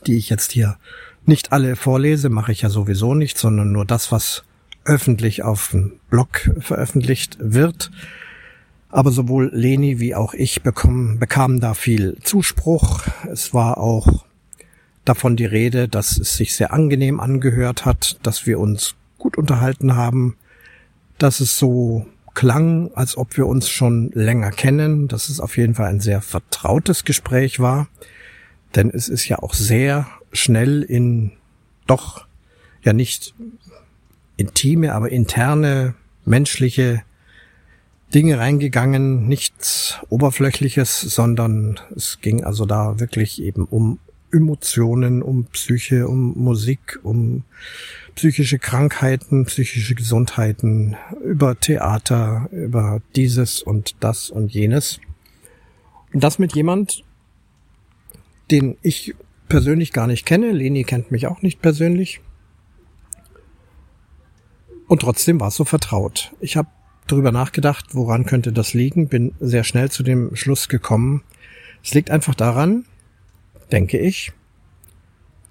die 0.06 0.16
ich 0.16 0.30
jetzt 0.30 0.52
hier 0.52 0.78
nicht 1.26 1.52
alle 1.52 1.76
vorlese, 1.76 2.30
mache 2.30 2.50
ich 2.50 2.62
ja 2.62 2.70
sowieso 2.70 3.14
nicht, 3.14 3.36
sondern 3.36 3.72
nur 3.72 3.84
das, 3.84 4.10
was 4.10 4.42
öffentlich 4.86 5.42
auf 5.42 5.68
dem 5.72 6.00
Blog 6.08 6.50
veröffentlicht 6.60 7.36
wird. 7.40 7.90
Aber 8.88 9.10
sowohl 9.10 9.50
Leni 9.52 10.00
wie 10.00 10.14
auch 10.14 10.32
ich 10.32 10.62
bekommen, 10.62 11.18
bekamen 11.18 11.60
da 11.60 11.74
viel 11.74 12.16
Zuspruch. 12.22 13.02
Es 13.30 13.52
war 13.52 13.76
auch 13.76 14.24
davon 15.10 15.34
die 15.34 15.44
Rede, 15.44 15.88
dass 15.88 16.16
es 16.16 16.36
sich 16.36 16.54
sehr 16.54 16.72
angenehm 16.72 17.18
angehört 17.18 17.84
hat, 17.84 18.20
dass 18.22 18.46
wir 18.46 18.60
uns 18.60 18.94
gut 19.18 19.36
unterhalten 19.36 19.96
haben, 19.96 20.36
dass 21.18 21.40
es 21.40 21.58
so 21.58 22.06
klang, 22.32 22.92
als 22.94 23.16
ob 23.16 23.36
wir 23.36 23.48
uns 23.48 23.68
schon 23.68 24.12
länger 24.14 24.52
kennen, 24.52 25.08
dass 25.08 25.28
es 25.28 25.40
auf 25.40 25.56
jeden 25.56 25.74
Fall 25.74 25.88
ein 25.88 25.98
sehr 25.98 26.22
vertrautes 26.22 27.04
Gespräch 27.04 27.58
war, 27.58 27.88
denn 28.76 28.88
es 28.88 29.08
ist 29.08 29.26
ja 29.28 29.40
auch 29.40 29.52
sehr 29.52 30.06
schnell 30.32 30.82
in 30.82 31.32
doch 31.88 32.26
ja 32.84 32.92
nicht 32.92 33.34
intime, 34.36 34.94
aber 34.94 35.10
interne 35.10 35.94
menschliche 36.24 37.02
Dinge 38.14 38.38
reingegangen, 38.38 39.26
nichts 39.26 39.98
Oberflächliches, 40.08 41.00
sondern 41.00 41.80
es 41.96 42.20
ging 42.20 42.44
also 42.44 42.64
da 42.64 43.00
wirklich 43.00 43.42
eben 43.42 43.64
um 43.64 43.98
Emotionen, 44.32 45.22
um 45.22 45.46
Psyche, 45.46 46.08
um 46.08 46.36
Musik, 46.38 46.98
um 47.02 47.44
psychische 48.14 48.58
Krankheiten, 48.58 49.44
psychische 49.46 49.94
Gesundheiten, 49.94 50.96
über 51.24 51.58
Theater, 51.58 52.48
über 52.52 53.00
dieses 53.16 53.62
und 53.62 53.96
das 54.00 54.30
und 54.30 54.52
jenes. 54.52 55.00
Und 56.12 56.22
das 56.24 56.38
mit 56.38 56.54
jemand, 56.54 57.04
den 58.50 58.76
ich 58.82 59.14
persönlich 59.48 59.92
gar 59.92 60.06
nicht 60.06 60.26
kenne. 60.26 60.52
Leni 60.52 60.84
kennt 60.84 61.10
mich 61.10 61.26
auch 61.26 61.42
nicht 61.42 61.60
persönlich. 61.60 62.20
Und 64.88 65.02
trotzdem 65.02 65.38
war 65.40 65.48
es 65.48 65.56
so 65.56 65.64
vertraut. 65.64 66.32
Ich 66.40 66.56
habe 66.56 66.68
darüber 67.06 67.32
nachgedacht, 67.32 67.86
woran 67.94 68.24
könnte 68.24 68.52
das 68.52 68.74
liegen, 68.74 69.08
bin 69.08 69.34
sehr 69.40 69.64
schnell 69.64 69.90
zu 69.90 70.02
dem 70.02 70.34
Schluss 70.36 70.68
gekommen. 70.68 71.22
Es 71.82 71.94
liegt 71.94 72.10
einfach 72.10 72.34
daran, 72.34 72.84
denke 73.72 73.98
ich, 73.98 74.32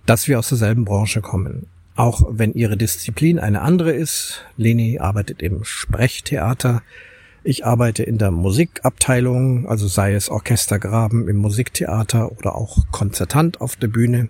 dass 0.06 0.28
wir 0.28 0.40
aus 0.40 0.50
derselben 0.50 0.86
Branche 0.86 1.22
kommen. 1.22 1.68
Auch 1.96 2.24
wenn 2.30 2.54
ihre 2.54 2.78
Disziplin 2.78 3.40
eine 3.40 3.62
andere 3.62 3.92
ist. 3.92 4.46
Leni 4.58 5.00
arbeitet 5.00 5.42
im 5.42 5.64
Sprechtheater. 5.64 6.82
Ich 7.44 7.66
arbeite 7.66 8.04
in 8.04 8.18
der 8.18 8.32
Musikabteilung, 8.32 9.68
also 9.68 9.88
sei 9.88 10.14
es 10.14 10.30
Orchestergraben 10.30 11.28
im 11.28 11.38
Musiktheater 11.38 12.32
oder 12.32 12.56
auch 12.56 12.86
Konzertant 12.92 13.62
auf 13.62 13.76
der 13.76 13.88
Bühne. 13.88 14.30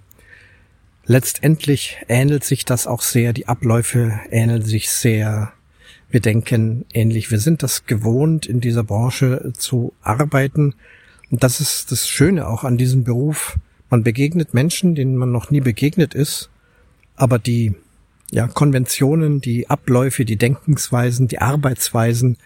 Letztendlich 1.06 1.98
ähnelt 2.08 2.44
sich 2.44 2.66
das 2.66 2.86
auch 2.86 3.02
sehr, 3.02 3.34
die 3.34 3.48
Abläufe 3.48 4.20
ähneln 4.30 4.62
sich 4.62 4.90
sehr. 4.90 5.54
Wir 6.12 6.20
denken 6.20 6.86
ähnlich, 6.94 7.32
wir 7.32 7.40
sind 7.40 7.64
das 7.64 7.86
gewohnt, 7.86 8.46
in 8.46 8.62
dieser 8.62 8.84
Branche 8.84 9.54
zu 9.58 9.94
arbeiten. 10.02 10.76
Und 11.32 11.44
das 11.44 11.62
ist 11.62 11.92
das 11.92 12.08
Schöne 12.08 12.48
auch 12.48 12.64
an 12.64 12.78
diesem 12.78 13.04
Beruf. 13.04 13.58
Man 13.90 14.04
begegnet 14.04 14.54
Menschen, 14.54 14.96
denen 14.96 15.16
man 15.16 15.32
noch 15.32 15.50
nie 15.50 15.62
begegnet 15.62 16.14
ist, 16.14 16.50
aber 17.16 17.40
die 17.40 17.74
ja, 18.32 18.48
Konventionen, 18.48 19.42
die 19.42 19.70
Abläufe, 19.70 20.26
die 20.26 20.38
Denkensweisen, 20.38 21.28
die 21.28 21.40
Arbeitsweisen 21.40 22.38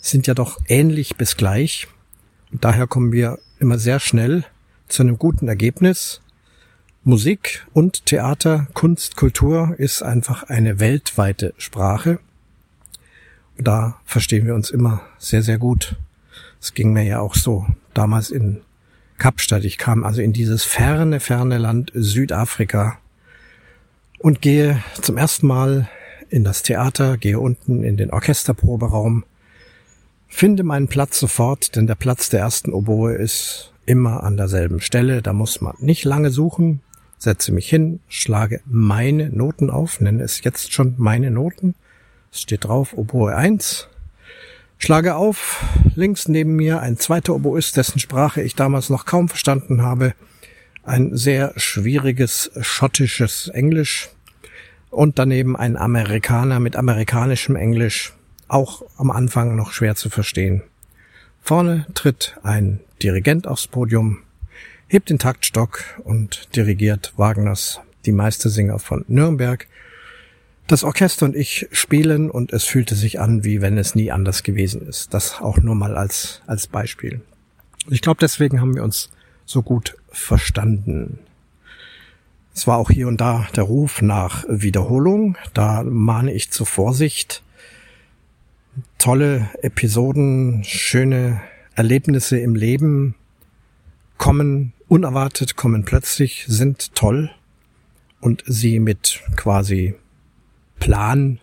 sind 0.00 0.26
ja 0.26 0.34
doch 0.34 0.60
ähnlich 0.68 1.16
bis 1.16 1.36
gleich. 1.36 1.88
Und 2.52 2.64
daher 2.64 2.86
kommen 2.86 3.12
wir 3.12 3.38
immer 3.58 3.78
sehr 3.78 3.98
schnell 3.98 4.44
zu 4.88 5.02
einem 5.02 5.18
guten 5.18 5.48
Ergebnis. 5.48 6.20
Musik 7.04 7.66
und 7.72 8.06
Theater, 8.06 8.68
Kunst, 8.74 9.16
Kultur 9.16 9.74
ist 9.78 10.02
einfach 10.02 10.44
eine 10.44 10.78
weltweite 10.78 11.54
Sprache. 11.56 12.20
Da 13.58 14.00
verstehen 14.04 14.46
wir 14.46 14.54
uns 14.54 14.70
immer 14.70 15.02
sehr, 15.18 15.42
sehr 15.42 15.58
gut. 15.58 15.96
Es 16.60 16.74
ging 16.74 16.92
mir 16.92 17.02
ja 17.02 17.20
auch 17.20 17.34
so 17.34 17.66
damals 17.92 18.30
in 18.30 18.60
Kapstadt. 19.22 19.64
Ich 19.64 19.78
kam 19.78 20.02
also 20.02 20.20
in 20.20 20.32
dieses 20.32 20.64
ferne, 20.64 21.20
ferne 21.20 21.58
Land 21.58 21.92
Südafrika 21.94 22.98
und 24.18 24.42
gehe 24.42 24.82
zum 25.00 25.16
ersten 25.16 25.46
Mal 25.46 25.88
in 26.28 26.42
das 26.42 26.64
Theater, 26.64 27.16
gehe 27.16 27.38
unten 27.38 27.84
in 27.84 27.96
den 27.96 28.10
Orchesterproberaum, 28.10 29.24
finde 30.26 30.64
meinen 30.64 30.88
Platz 30.88 31.20
sofort, 31.20 31.76
denn 31.76 31.86
der 31.86 31.94
Platz 31.94 32.30
der 32.30 32.40
ersten 32.40 32.72
Oboe 32.72 33.14
ist 33.14 33.72
immer 33.86 34.24
an 34.24 34.36
derselben 34.36 34.80
Stelle. 34.80 35.22
Da 35.22 35.32
muss 35.32 35.60
man 35.60 35.76
nicht 35.78 36.04
lange 36.04 36.30
suchen 36.30 36.80
setze 37.22 37.52
mich 37.52 37.68
hin, 37.68 38.00
schlage 38.08 38.60
meine 38.66 39.30
Noten 39.30 39.70
auf, 39.70 40.00
nenne 40.00 40.24
es 40.24 40.42
jetzt 40.42 40.72
schon 40.72 40.94
meine 40.98 41.30
Noten. 41.30 41.76
Es 42.32 42.40
steht 42.40 42.64
drauf 42.64 42.96
Oboe 42.96 43.34
1. 43.34 43.86
Schlage 44.84 45.14
auf, 45.14 45.62
links 45.94 46.26
neben 46.26 46.56
mir 46.56 46.80
ein 46.80 46.96
zweiter 46.96 47.36
Oboist, 47.36 47.76
dessen 47.76 48.00
Sprache 48.00 48.42
ich 48.42 48.56
damals 48.56 48.90
noch 48.90 49.06
kaum 49.06 49.28
verstanden 49.28 49.82
habe. 49.82 50.12
Ein 50.82 51.16
sehr 51.16 51.52
schwieriges 51.54 52.50
schottisches 52.62 53.46
Englisch. 53.46 54.08
Und 54.90 55.20
daneben 55.20 55.54
ein 55.54 55.76
Amerikaner 55.76 56.58
mit 56.58 56.74
amerikanischem 56.74 57.54
Englisch, 57.54 58.12
auch 58.48 58.82
am 58.96 59.12
Anfang 59.12 59.54
noch 59.54 59.72
schwer 59.72 59.94
zu 59.94 60.10
verstehen. 60.10 60.62
Vorne 61.40 61.86
tritt 61.94 62.34
ein 62.42 62.80
Dirigent 63.04 63.46
aufs 63.46 63.68
Podium, 63.68 64.18
hebt 64.88 65.10
den 65.10 65.20
Taktstock 65.20 65.84
und 66.02 66.56
dirigiert 66.56 67.12
Wagners 67.16 67.78
Die 68.04 68.10
Meistersinger 68.10 68.80
von 68.80 69.04
Nürnberg. 69.06 69.68
Das 70.66 70.84
Orchester 70.84 71.26
und 71.26 71.36
ich 71.36 71.68
spielen 71.72 72.30
und 72.30 72.52
es 72.52 72.64
fühlte 72.64 72.94
sich 72.94 73.20
an, 73.20 73.44
wie 73.44 73.60
wenn 73.60 73.78
es 73.78 73.94
nie 73.94 74.10
anders 74.10 74.42
gewesen 74.42 74.86
ist. 74.88 75.12
Das 75.12 75.40
auch 75.40 75.58
nur 75.58 75.74
mal 75.74 75.96
als, 75.96 76.42
als 76.46 76.66
Beispiel. 76.66 77.20
Ich 77.88 78.00
glaube, 78.00 78.18
deswegen 78.20 78.60
haben 78.60 78.74
wir 78.74 78.84
uns 78.84 79.10
so 79.44 79.62
gut 79.62 79.96
verstanden. 80.10 81.18
Es 82.54 82.66
war 82.66 82.78
auch 82.78 82.90
hier 82.90 83.08
und 83.08 83.20
da 83.20 83.46
der 83.56 83.64
Ruf 83.64 84.02
nach 84.02 84.44
Wiederholung. 84.48 85.36
Da 85.54 85.82
mahne 85.82 86.32
ich 86.32 86.50
zur 86.50 86.66
Vorsicht. 86.66 87.42
Tolle 88.98 89.50
Episoden, 89.62 90.62
schöne 90.64 91.40
Erlebnisse 91.74 92.38
im 92.38 92.54
Leben 92.54 93.14
kommen 94.18 94.72
unerwartet, 94.88 95.56
kommen 95.56 95.84
plötzlich, 95.84 96.44
sind 96.46 96.94
toll 96.94 97.30
und 98.20 98.44
sie 98.46 98.78
mit 98.78 99.20
quasi 99.36 99.94
Plan, 100.82 101.38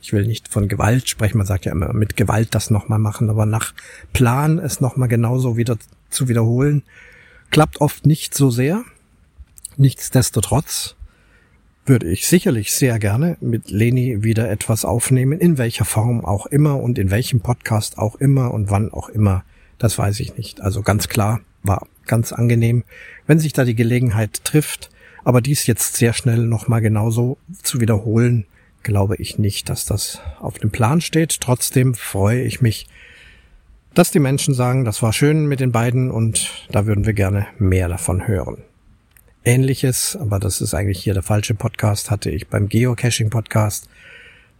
ich 0.00 0.12
will 0.12 0.26
nicht 0.26 0.48
von 0.48 0.66
Gewalt 0.66 1.08
sprechen, 1.08 1.38
man 1.38 1.46
sagt 1.46 1.64
ja 1.64 1.70
immer 1.70 1.92
mit 1.92 2.16
Gewalt 2.16 2.56
das 2.56 2.70
nochmal 2.70 2.98
machen, 2.98 3.30
aber 3.30 3.46
nach 3.46 3.72
Plan 4.12 4.58
es 4.58 4.80
nochmal 4.80 5.06
genauso 5.06 5.56
wieder 5.56 5.78
zu 6.08 6.26
wiederholen, 6.26 6.82
klappt 7.50 7.80
oft 7.80 8.04
nicht 8.04 8.34
so 8.34 8.50
sehr. 8.50 8.82
Nichtsdestotrotz 9.76 10.96
würde 11.86 12.08
ich 12.08 12.26
sicherlich 12.26 12.72
sehr 12.72 12.98
gerne 12.98 13.36
mit 13.40 13.70
Leni 13.70 14.24
wieder 14.24 14.50
etwas 14.50 14.84
aufnehmen, 14.84 15.38
in 15.38 15.56
welcher 15.56 15.84
Form 15.84 16.24
auch 16.24 16.46
immer 16.46 16.80
und 16.80 16.98
in 16.98 17.12
welchem 17.12 17.42
Podcast 17.42 17.96
auch 17.96 18.16
immer 18.16 18.52
und 18.52 18.70
wann 18.70 18.92
auch 18.92 19.08
immer, 19.08 19.44
das 19.78 19.98
weiß 19.98 20.18
ich 20.18 20.36
nicht. 20.36 20.62
Also 20.62 20.82
ganz 20.82 21.08
klar, 21.08 21.42
war 21.62 21.86
ganz 22.06 22.32
angenehm, 22.32 22.82
wenn 23.28 23.38
sich 23.38 23.52
da 23.52 23.64
die 23.64 23.76
Gelegenheit 23.76 24.42
trifft. 24.42 24.90
Aber 25.22 25.40
dies 25.40 25.68
jetzt 25.68 25.96
sehr 25.96 26.12
schnell 26.12 26.38
nochmal 26.38 26.80
genauso 26.80 27.38
zu 27.62 27.80
wiederholen, 27.80 28.46
glaube 28.82 29.16
ich 29.16 29.38
nicht, 29.38 29.68
dass 29.68 29.84
das 29.84 30.20
auf 30.40 30.58
dem 30.58 30.70
Plan 30.70 31.00
steht. 31.00 31.40
Trotzdem 31.40 31.94
freue 31.94 32.42
ich 32.42 32.60
mich, 32.60 32.86
dass 33.94 34.10
die 34.10 34.20
Menschen 34.20 34.54
sagen, 34.54 34.84
das 34.84 35.02
war 35.02 35.12
schön 35.12 35.46
mit 35.46 35.60
den 35.60 35.72
beiden 35.72 36.10
und 36.10 36.50
da 36.70 36.86
würden 36.86 37.06
wir 37.06 37.12
gerne 37.12 37.46
mehr 37.58 37.88
davon 37.88 38.26
hören. 38.26 38.62
Ähnliches, 39.44 40.16
aber 40.16 40.38
das 40.38 40.60
ist 40.60 40.74
eigentlich 40.74 41.02
hier 41.02 41.14
der 41.14 41.22
falsche 41.22 41.54
Podcast, 41.54 42.10
hatte 42.10 42.30
ich 42.30 42.48
beim 42.48 42.68
Geocaching 42.68 43.30
Podcast. 43.30 43.88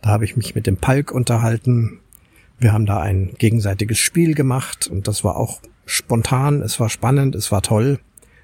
Da 0.02 0.10
habe 0.10 0.24
ich 0.24 0.36
mich 0.36 0.54
mit 0.54 0.66
dem 0.66 0.78
Palk 0.78 1.12
unterhalten. 1.12 2.00
Wir 2.58 2.72
haben 2.72 2.86
da 2.86 3.00
ein 3.00 3.34
gegenseitiges 3.38 3.98
Spiel 3.98 4.34
gemacht 4.34 4.86
und 4.86 5.06
das 5.06 5.22
war 5.22 5.36
auch 5.36 5.60
spontan, 5.84 6.62
es 6.62 6.80
war 6.80 6.88
spannend, 6.88 7.34
es 7.34 7.52
war 7.52 7.62
toll. 7.62 8.00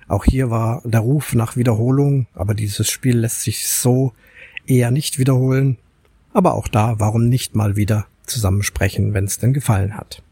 Auch 0.08 0.24
hier 0.24 0.50
war 0.50 0.82
der 0.84 1.00
Ruf 1.00 1.34
nach 1.34 1.56
Wiederholung, 1.56 2.26
aber 2.34 2.54
dieses 2.54 2.88
Spiel 2.88 3.18
lässt 3.18 3.42
sich 3.42 3.66
so 3.66 4.12
eher 4.66 4.90
nicht 4.90 5.18
wiederholen. 5.18 5.78
Aber 6.32 6.54
auch 6.54 6.68
da, 6.68 6.98
warum 6.98 7.28
nicht 7.28 7.54
mal 7.54 7.76
wieder 7.76 8.06
zusammensprechen, 8.26 9.14
wenn 9.14 9.24
es 9.24 9.38
denn 9.38 9.52
gefallen 9.52 9.96
hat. 9.96 10.22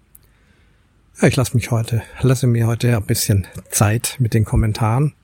Ja, 1.21 1.29
ich 1.29 1.37
lasse 1.37 1.57
mich 1.57 1.71
heute, 1.71 2.03
lasse 2.21 2.47
mir 2.47 2.67
heute 2.67 2.97
ein 2.97 3.05
bisschen 3.05 3.47
Zeit 3.71 4.17
mit 4.19 4.35
den 4.35 4.45
Kommentaren, 4.45 5.15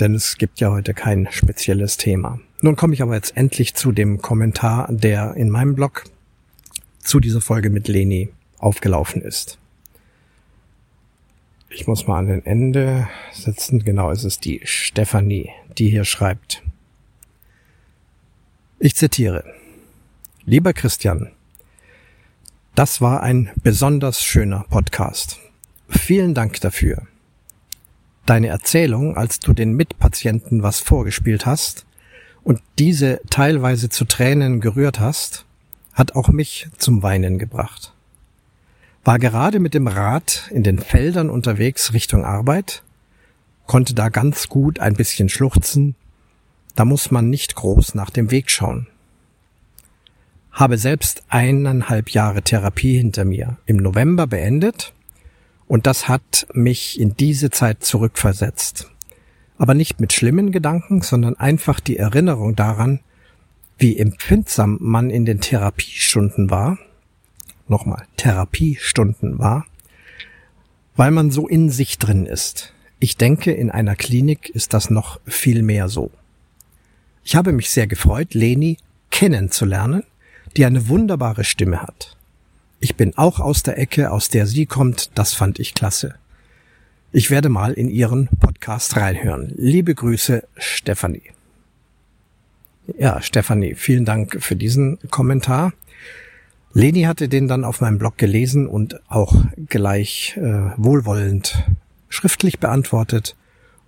denn 0.00 0.14
es 0.14 0.38
gibt 0.38 0.58
ja 0.58 0.70
heute 0.70 0.92
kein 0.92 1.28
spezielles 1.30 1.96
Thema. 1.96 2.40
Nun 2.60 2.76
komme 2.76 2.94
ich 2.94 3.02
aber 3.02 3.14
jetzt 3.14 3.36
endlich 3.36 3.74
zu 3.74 3.92
dem 3.92 4.20
Kommentar, 4.20 4.88
der 4.90 5.34
in 5.34 5.50
meinem 5.50 5.74
Blog 5.74 6.04
zu 6.98 7.20
dieser 7.20 7.40
Folge 7.40 7.70
mit 7.70 7.88
Leni 7.88 8.30
aufgelaufen 8.58 9.22
ist. 9.22 9.58
Ich 11.68 11.86
muss 11.86 12.06
mal 12.06 12.18
an 12.18 12.26
den 12.26 12.44
Ende 12.44 13.08
setzen. 13.32 13.84
Genau, 13.84 14.10
es 14.10 14.24
ist 14.24 14.44
die 14.44 14.60
Stefanie, 14.64 15.50
die 15.78 15.88
hier 15.88 16.04
schreibt. 16.04 16.62
Ich 18.84 18.96
zitiere. 18.96 19.44
Lieber 20.44 20.72
Christian, 20.72 21.30
das 22.74 23.00
war 23.00 23.22
ein 23.22 23.50
besonders 23.62 24.22
schöner 24.22 24.64
Podcast. 24.68 25.38
Vielen 25.88 26.34
Dank 26.34 26.60
dafür. 26.60 27.06
Deine 28.26 28.48
Erzählung, 28.48 29.16
als 29.16 29.38
du 29.38 29.52
den 29.52 29.74
Mitpatienten 29.74 30.64
was 30.64 30.80
vorgespielt 30.80 31.46
hast 31.46 31.86
und 32.42 32.60
diese 32.78 33.20
teilweise 33.30 33.88
zu 33.88 34.04
Tränen 34.04 34.60
gerührt 34.60 34.98
hast, 34.98 35.44
hat 35.92 36.16
auch 36.16 36.28
mich 36.28 36.68
zum 36.76 37.04
Weinen 37.04 37.38
gebracht 37.38 37.92
war 39.04 39.18
gerade 39.18 39.58
mit 39.58 39.74
dem 39.74 39.88
Rad 39.88 40.48
in 40.50 40.62
den 40.62 40.78
Feldern 40.78 41.28
unterwegs 41.30 41.92
Richtung 41.92 42.24
Arbeit, 42.24 42.82
konnte 43.66 43.94
da 43.94 44.08
ganz 44.08 44.48
gut 44.48 44.78
ein 44.80 44.94
bisschen 44.94 45.28
schluchzen, 45.28 45.94
da 46.74 46.84
muss 46.84 47.10
man 47.10 47.30
nicht 47.30 47.54
groß 47.54 47.94
nach 47.94 48.10
dem 48.10 48.30
Weg 48.30 48.50
schauen. 48.50 48.86
Habe 50.50 50.78
selbst 50.78 51.22
eineinhalb 51.28 52.10
Jahre 52.10 52.42
Therapie 52.42 52.98
hinter 52.98 53.24
mir, 53.24 53.56
im 53.66 53.76
November 53.76 54.26
beendet, 54.26 54.92
und 55.66 55.86
das 55.86 56.08
hat 56.08 56.46
mich 56.52 57.00
in 57.00 57.16
diese 57.16 57.50
Zeit 57.50 57.82
zurückversetzt. 57.82 58.90
Aber 59.56 59.74
nicht 59.74 60.00
mit 60.00 60.12
schlimmen 60.12 60.52
Gedanken, 60.52 61.00
sondern 61.00 61.36
einfach 61.36 61.80
die 61.80 61.96
Erinnerung 61.96 62.56
daran, 62.56 63.00
wie 63.78 63.96
empfindsam 63.96 64.76
man 64.80 65.08
in 65.08 65.24
den 65.24 65.40
Therapiestunden 65.40 66.50
war 66.50 66.78
nochmal 67.72 68.04
Therapiestunden 68.16 69.40
war, 69.40 69.66
weil 70.94 71.10
man 71.10 71.32
so 71.32 71.48
in 71.48 71.70
sich 71.70 71.98
drin 71.98 72.26
ist. 72.26 72.72
Ich 73.00 73.16
denke, 73.16 73.50
in 73.50 73.70
einer 73.70 73.96
Klinik 73.96 74.48
ist 74.50 74.74
das 74.74 74.90
noch 74.90 75.18
viel 75.26 75.62
mehr 75.62 75.88
so. 75.88 76.12
Ich 77.24 77.36
habe 77.36 77.52
mich 77.52 77.70
sehr 77.70 77.86
gefreut, 77.86 78.34
Leni 78.34 78.78
kennenzulernen, 79.10 80.02
die 80.56 80.64
eine 80.64 80.88
wunderbare 80.88 81.44
Stimme 81.44 81.82
hat. 81.82 82.16
Ich 82.80 82.96
bin 82.96 83.16
auch 83.16 83.38
aus 83.38 83.62
der 83.62 83.78
Ecke, 83.78 84.10
aus 84.10 84.28
der 84.28 84.46
sie 84.46 84.66
kommt, 84.66 85.12
das 85.14 85.34
fand 85.34 85.60
ich 85.60 85.74
klasse. 85.74 86.16
Ich 87.12 87.30
werde 87.30 87.48
mal 87.48 87.74
in 87.74 87.88
ihren 87.88 88.26
Podcast 88.40 88.96
reinhören. 88.96 89.52
Liebe 89.54 89.94
Grüße, 89.94 90.42
Stefanie. 90.56 91.30
Ja, 92.98 93.22
Stefanie, 93.22 93.74
vielen 93.76 94.04
Dank 94.04 94.42
für 94.42 94.56
diesen 94.56 94.98
Kommentar. 95.10 95.72
Leni 96.72 97.02
hatte 97.02 97.28
den 97.28 97.46
dann 97.46 97.64
auf 97.64 97.80
meinem 97.80 97.98
Blog 97.98 98.18
gelesen 98.18 98.66
und 98.66 99.00
auch 99.08 99.44
gleich 99.68 100.36
äh, 100.38 100.70
wohlwollend 100.76 101.62
schriftlich 102.08 102.58
beantwortet. 102.58 103.36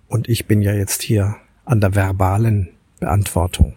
Und 0.07 0.29
ich 0.29 0.45
bin 0.45 0.61
ja 0.61 0.73
jetzt 0.73 1.01
hier 1.01 1.35
an 1.65 1.81
der 1.81 1.95
verbalen 1.95 2.69
Beantwortung. 3.05 3.73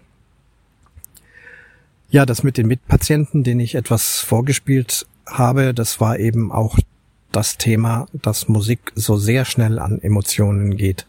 Ja, 2.10 2.24
das 2.24 2.42
mit 2.42 2.56
den 2.56 2.66
Mitpatienten, 2.66 3.44
den 3.44 3.60
ich 3.60 3.74
etwas 3.74 4.20
vorgespielt 4.20 5.06
habe, 5.26 5.74
das 5.74 6.00
war 6.00 6.18
eben 6.18 6.50
auch 6.50 6.78
das 7.30 7.58
Thema, 7.58 8.06
dass 8.14 8.48
Musik 8.48 8.90
so 8.94 9.18
sehr 9.18 9.44
schnell 9.44 9.78
an 9.78 10.00
Emotionen 10.00 10.78
geht. 10.78 11.06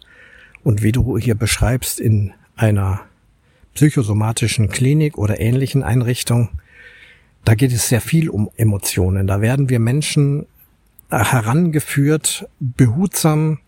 Und 0.65 0.83
wie 0.83 0.91
du 0.91 1.17
hier 1.17 1.35
beschreibst, 1.35 2.01
in 2.01 2.33
einer 2.57 2.99
psychosomatischen 3.73 4.67
Klinik 4.67 5.17
oder 5.17 5.39
ähnlichen 5.39 5.81
Einrichtung, 5.81 6.49
da 7.45 7.55
geht 7.55 7.71
es 7.71 7.88
sehr 7.88 8.01
viel 8.01 8.29
um 8.29 8.49
Emotionen. 8.57 9.27
Da 9.27 9.39
werden 9.39 9.69
wir 9.69 9.79
Menschen 9.79 10.45
herangeführt, 11.09 12.49
behutsam 12.59 13.59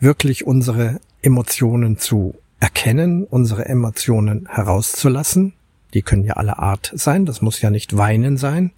wirklich 0.00 0.46
unsere 0.46 1.00
Emotionen 1.22 1.96
zu 1.96 2.34
erkennen, 2.60 3.24
unsere 3.24 3.64
Emotionen 3.64 4.46
herauszulassen. 4.48 5.54
Die 5.94 6.02
können 6.02 6.24
ja 6.24 6.34
aller 6.34 6.58
Art 6.58 6.92
sein, 6.94 7.26
das 7.26 7.42
muss 7.42 7.60
ja 7.60 7.70
nicht 7.70 7.96
weinen 7.96 8.36
sein. 8.36 8.70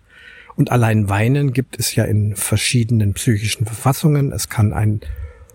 Und 0.55 0.71
allein 0.71 1.09
weinen 1.09 1.53
gibt 1.53 1.79
es 1.79 1.95
ja 1.95 2.05
in 2.05 2.37
verschiedenen 2.37 3.15
psychischen 3.15 3.67
Verfassungen. 3.67 4.33
Es 4.33 4.49
kann 4.49 4.73
ein 4.73 5.01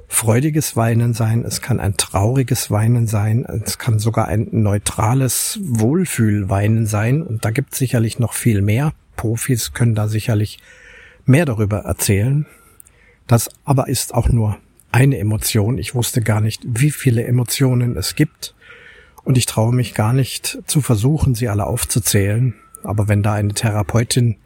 freudiges 0.08 0.76
Weinen 0.76 1.14
sein, 1.14 1.44
es 1.44 1.62
kann 1.62 1.80
ein 1.80 1.98
trauriges 1.98 2.72
Weinen 2.72 3.08
sein, 3.08 3.46
es 3.46 3.78
kann 3.78 4.00
sogar 4.00 4.28
ein 4.28 4.48
neutrales 4.52 5.60
Wohlfühlweinen 5.62 6.86
sein. 6.86 7.22
Und 7.22 7.46
da 7.46 7.52
gibt 7.52 7.74
es 7.74 7.80
sicherlich 7.80 8.20
noch 8.20 8.34
viel 8.34 8.62
mehr. 8.62 8.94
Profis 9.16 9.74
können 9.74 9.96
da 9.96 10.08
sicherlich 10.08 10.60
mehr 11.26 11.46
darüber 11.46 11.80
erzählen. 11.80 12.46
Das 13.28 13.50
aber 13.66 13.88
ist 13.90 14.14
auch 14.14 14.30
nur 14.30 14.58
eine 14.92 15.18
Emotion. 15.18 15.78
Ich 15.78 15.96
wusste 15.96 16.22
gar 16.22 16.42
nicht, 16.42 16.62
wie 16.66 16.92
viele 16.92 17.24
Emotionen 17.24 17.98
es 17.98 18.16
gibt. 18.16 18.56
Und 19.24 19.38
ich 19.38 19.46
traue 19.46 19.74
mich 19.74 19.94
gar 19.94 20.14
nicht 20.14 20.60
zu 20.68 20.82
versuchen, 20.82 21.36
sie 21.36 21.50
alle 21.50 21.66
aufzuzählen. 21.66 22.56
Aber 22.84 23.08
wenn 23.08 23.24
da 23.24 23.34
eine 23.34 23.54
Therapeutin 23.54 24.38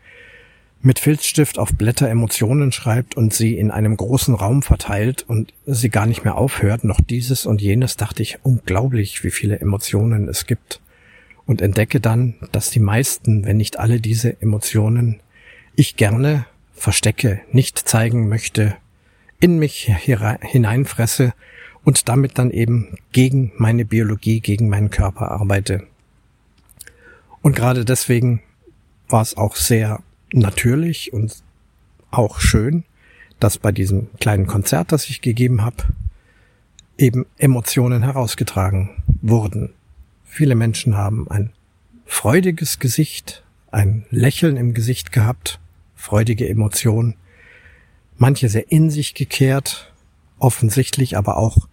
mit 0.81 0.97
Filzstift 0.97 1.59
auf 1.59 1.73
Blätter 1.73 2.09
Emotionen 2.09 2.71
schreibt 2.71 3.15
und 3.15 3.33
sie 3.33 3.57
in 3.57 3.69
einem 3.69 3.95
großen 3.95 4.33
Raum 4.33 4.63
verteilt 4.63 5.23
und 5.27 5.53
sie 5.67 5.89
gar 5.89 6.07
nicht 6.07 6.23
mehr 6.23 6.35
aufhört, 6.35 6.83
noch 6.83 6.99
dieses 6.99 7.45
und 7.45 7.61
jenes, 7.61 7.97
dachte 7.97 8.23
ich, 8.23 8.39
unglaublich, 8.43 9.23
wie 9.23 9.29
viele 9.29 9.59
Emotionen 9.59 10.27
es 10.27 10.47
gibt. 10.47 10.81
Und 11.45 11.61
entdecke 11.61 11.99
dann, 11.99 12.35
dass 12.51 12.71
die 12.71 12.79
meisten, 12.79 13.45
wenn 13.45 13.57
nicht 13.57 13.77
alle 13.77 13.99
diese 13.99 14.41
Emotionen, 14.41 15.19
ich 15.75 15.97
gerne 15.97 16.45
verstecke, 16.73 17.41
nicht 17.51 17.77
zeigen 17.77 18.27
möchte, 18.27 18.75
in 19.41 19.59
mich 19.59 19.91
hineinfresse 20.41 21.33
und 21.83 22.07
damit 22.07 22.37
dann 22.37 22.51
eben 22.51 22.97
gegen 23.11 23.51
meine 23.57 23.83
Biologie, 23.83 24.39
gegen 24.39 24.69
meinen 24.69 24.91
Körper 24.91 25.31
arbeite. 25.31 25.83
Und 27.41 27.55
gerade 27.55 27.83
deswegen 27.83 28.41
war 29.09 29.21
es 29.21 29.35
auch 29.35 29.55
sehr 29.55 30.01
natürlich 30.31 31.11
und 31.11 31.35
auch 32.11 32.39
schön, 32.39 32.83
dass 33.39 33.57
bei 33.57 33.71
diesem 33.71 34.07
kleinen 34.19 34.45
Konzert, 34.47 34.91
das 34.91 35.09
ich 35.09 35.21
gegeben 35.21 35.63
habe, 35.63 35.83
eben 36.97 37.25
Emotionen 37.37 38.03
herausgetragen 38.03 39.03
wurden. 39.21 39.73
Viele 40.23 40.55
Menschen 40.55 40.95
haben 40.95 41.29
ein 41.29 41.51
freudiges 42.05 42.77
Gesicht, 42.79 43.43
ein 43.71 44.05
Lächeln 44.11 44.55
im 44.55 44.73
Gesicht 44.73 45.11
gehabt, 45.11 45.59
freudige 45.95 46.47
Emotionen, 46.47 47.15
manche 48.21 48.49
sehr 48.49 48.71
in 48.71 48.91
sich 48.91 49.15
gekehrt, 49.15 49.91
offensichtlich 50.37 51.17
aber 51.17 51.37
auch 51.37 51.67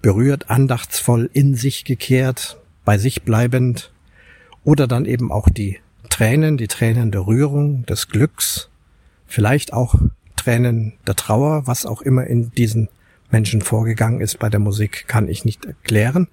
berührt, 0.00 0.48
andachtsvoll 0.48 1.28
in 1.32 1.56
sich 1.56 1.84
gekehrt, 1.84 2.56
bei 2.84 2.98
sich 2.98 3.24
bleibend, 3.24 3.92
oder 4.62 4.86
dann 4.86 5.06
eben 5.06 5.32
auch 5.32 5.48
die 5.48 5.80
Tränen, 6.08 6.56
die 6.56 6.68
Tränen 6.68 7.10
der 7.10 7.26
Rührung, 7.26 7.84
des 7.86 8.06
Glücks, 8.06 8.70
vielleicht 9.26 9.72
auch 9.72 9.96
Tränen 10.36 10.92
der 11.04 11.16
Trauer, 11.16 11.66
was 11.66 11.84
auch 11.84 12.00
immer 12.00 12.28
in 12.28 12.52
diesen 12.52 12.88
Menschen 13.32 13.60
vorgegangen 13.60 14.20
ist 14.20 14.38
bei 14.38 14.48
der 14.48 14.60
Musik, 14.60 15.08
kann 15.08 15.28
ich 15.28 15.44
nicht 15.44 15.64
erklären. 15.64 16.28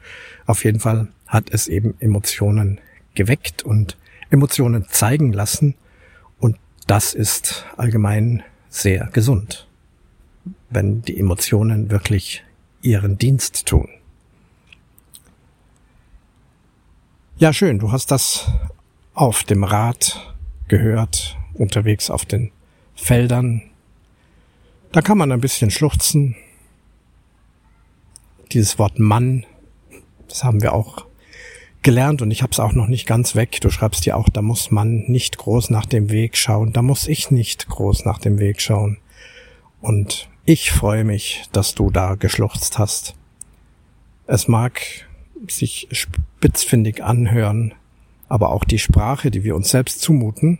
Auf 0.46 0.64
jeden 0.64 0.80
Fall 0.80 1.08
hat 1.26 1.50
es 1.50 1.68
eben 1.68 1.96
Emotionen 2.00 2.80
geweckt 3.16 3.64
und 3.64 3.98
Emotionen 4.30 4.86
zeigen 4.90 5.34
lassen 5.34 5.74
und 6.38 6.58
das 6.86 7.16
ist 7.16 7.66
allgemein 7.78 8.44
sehr 8.76 9.06
gesund, 9.14 9.68
wenn 10.70 11.02
die 11.02 11.18
Emotionen 11.18 11.90
wirklich 11.90 12.44
ihren 12.82 13.18
Dienst 13.18 13.66
tun. 13.66 13.88
Ja, 17.38 17.54
schön, 17.54 17.80
du 17.80 17.92
hast 17.92 18.12
das 18.12 18.52
auf 19.14 19.44
dem 19.44 19.64
Rad 19.64 20.36
gehört, 20.68 21.38
unterwegs 21.54 22.10
auf 22.10 22.26
den 22.26 22.52
Feldern. 22.96 23.62
Da 24.92 25.02
kann 25.02 25.18
man 25.18 25.32
ein 25.32 25.42
bisschen 25.42 25.72
schluchzen. 25.72 26.36
Dieses 28.52 28.78
Wort 28.78 29.00
Mann, 29.00 29.46
das 30.28 30.44
haben 30.44 30.62
wir 30.62 30.74
auch 30.74 31.05
gelernt 31.86 32.24
und 32.24 32.32
ich 32.32 32.42
habe 32.42 32.52
es 32.52 32.60
auch 32.60 32.74
noch 32.74 32.88
nicht 32.88 33.06
ganz 33.06 33.36
weg. 33.36 33.62
Du 33.62 33.70
schreibst 33.70 34.06
ja 34.08 34.16
auch, 34.16 34.28
da 34.28 34.42
muss 34.42 34.72
man 34.72 35.06
nicht 35.08 35.38
groß 35.38 35.70
nach 35.70 35.86
dem 35.86 36.10
Weg 36.10 36.36
schauen, 36.36 36.74
da 36.74 36.82
muss 36.82 37.08
ich 37.08 37.30
nicht 37.30 37.68
groß 37.70 38.06
nach 38.06 38.18
dem 38.18 38.40
Weg 38.40 38.60
schauen. 38.60 38.98
Und 39.82 40.28
ich 40.46 40.72
freue 40.72 41.04
mich, 41.04 41.44
dass 41.52 41.76
du 41.76 41.92
da 41.92 42.16
geschluchzt 42.16 42.80
hast. 42.80 43.14
Es 44.26 44.48
mag 44.48 44.82
sich 45.48 45.88
spitzfindig 45.92 47.04
anhören, 47.04 47.76
aber 48.30 48.50
auch 48.50 48.64
die 48.64 48.80
Sprache, 48.80 49.30
die 49.30 49.44
wir 49.44 49.56
uns 49.56 49.70
selbst 49.70 50.02
zumuten, 50.02 50.58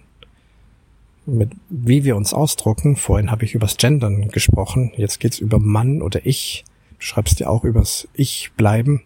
mit 1.26 1.50
wie 1.70 2.04
wir 2.04 2.16
uns 2.18 2.36
ausdrucken. 2.36 2.98
Vorhin 2.98 3.32
habe 3.32 3.46
ich 3.46 3.56
übers 3.56 3.78
Gendern 3.78 4.28
gesprochen, 4.28 4.92
jetzt 4.96 5.20
geht's 5.20 5.40
über 5.40 5.58
Mann 5.58 6.04
oder 6.04 6.24
Ich. 6.24 6.66
Du 7.00 7.06
schreibst 7.06 7.40
ja 7.40 7.48
auch 7.48 7.64
übers 7.64 8.08
Ich 8.14 8.52
bleiben. 8.56 9.02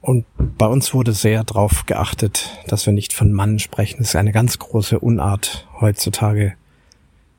Und 0.00 0.24
bei 0.38 0.66
uns 0.66 0.94
wurde 0.94 1.12
sehr 1.12 1.42
darauf 1.44 1.86
geachtet, 1.86 2.50
dass 2.68 2.86
wir 2.86 2.92
nicht 2.92 3.12
von 3.12 3.32
Mann 3.32 3.58
sprechen. 3.58 3.98
Das 3.98 4.08
ist 4.08 4.16
eine 4.16 4.32
ganz 4.32 4.58
große 4.58 4.98
Unart 4.98 5.66
heutzutage. 5.80 6.54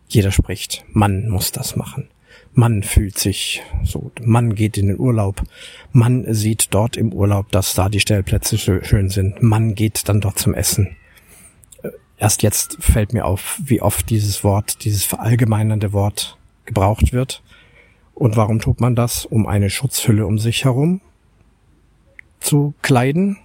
Jeder 0.08 0.32
spricht. 0.32 0.84
Mann 0.91 1.30
muss 1.30 1.52
das 1.52 1.76
machen. 1.76 2.10
Mann 2.54 2.82
fühlt 2.82 3.20
sich 3.20 3.62
so, 3.84 4.12
Mann 4.24 4.56
geht 4.56 4.78
in 4.78 4.88
den 4.88 5.00
Urlaub, 5.00 5.43
Mann 5.91 6.26
sieht 6.34 6.74
dort 6.74 6.98
im 6.98 7.13
Urlaub, 7.13 7.52
dass 7.52 7.76
da 7.76 7.88
die 7.88 8.00
Stellplätze 8.00 8.58
schön 8.58 9.10
sind, 9.10 9.43
Mann 9.43 9.76
geht 9.76 10.10
dann 10.10 10.22
dort 10.22 10.39
zum 10.39 10.56
Essen. 10.56 10.96
Äh, 11.84 11.89
erst 12.17 12.41
jetzt 12.41 12.78
fällt 12.80 13.13
mir 13.13 13.26
auf, 13.26 13.60
wie 13.63 13.82
oft 13.82 14.10
dieses 14.10 14.43
Wort, 14.43 14.84
dieses 14.86 15.04
verallgemeinernde 15.04 15.93
Wort 15.93 16.38
gebraucht 16.65 17.13
wird. 17.13 17.43
Und 18.15 18.36
warum 18.36 18.60
tut 18.60 18.82
man 18.82 18.96
das? 18.96 19.26
Um 19.26 19.46
eine 19.46 19.70
Schutzhülle 19.70 20.26
um 20.26 20.39
sich 20.39 20.65
herum 20.65 21.02
zu 22.39 22.73
kleiden 22.82 23.38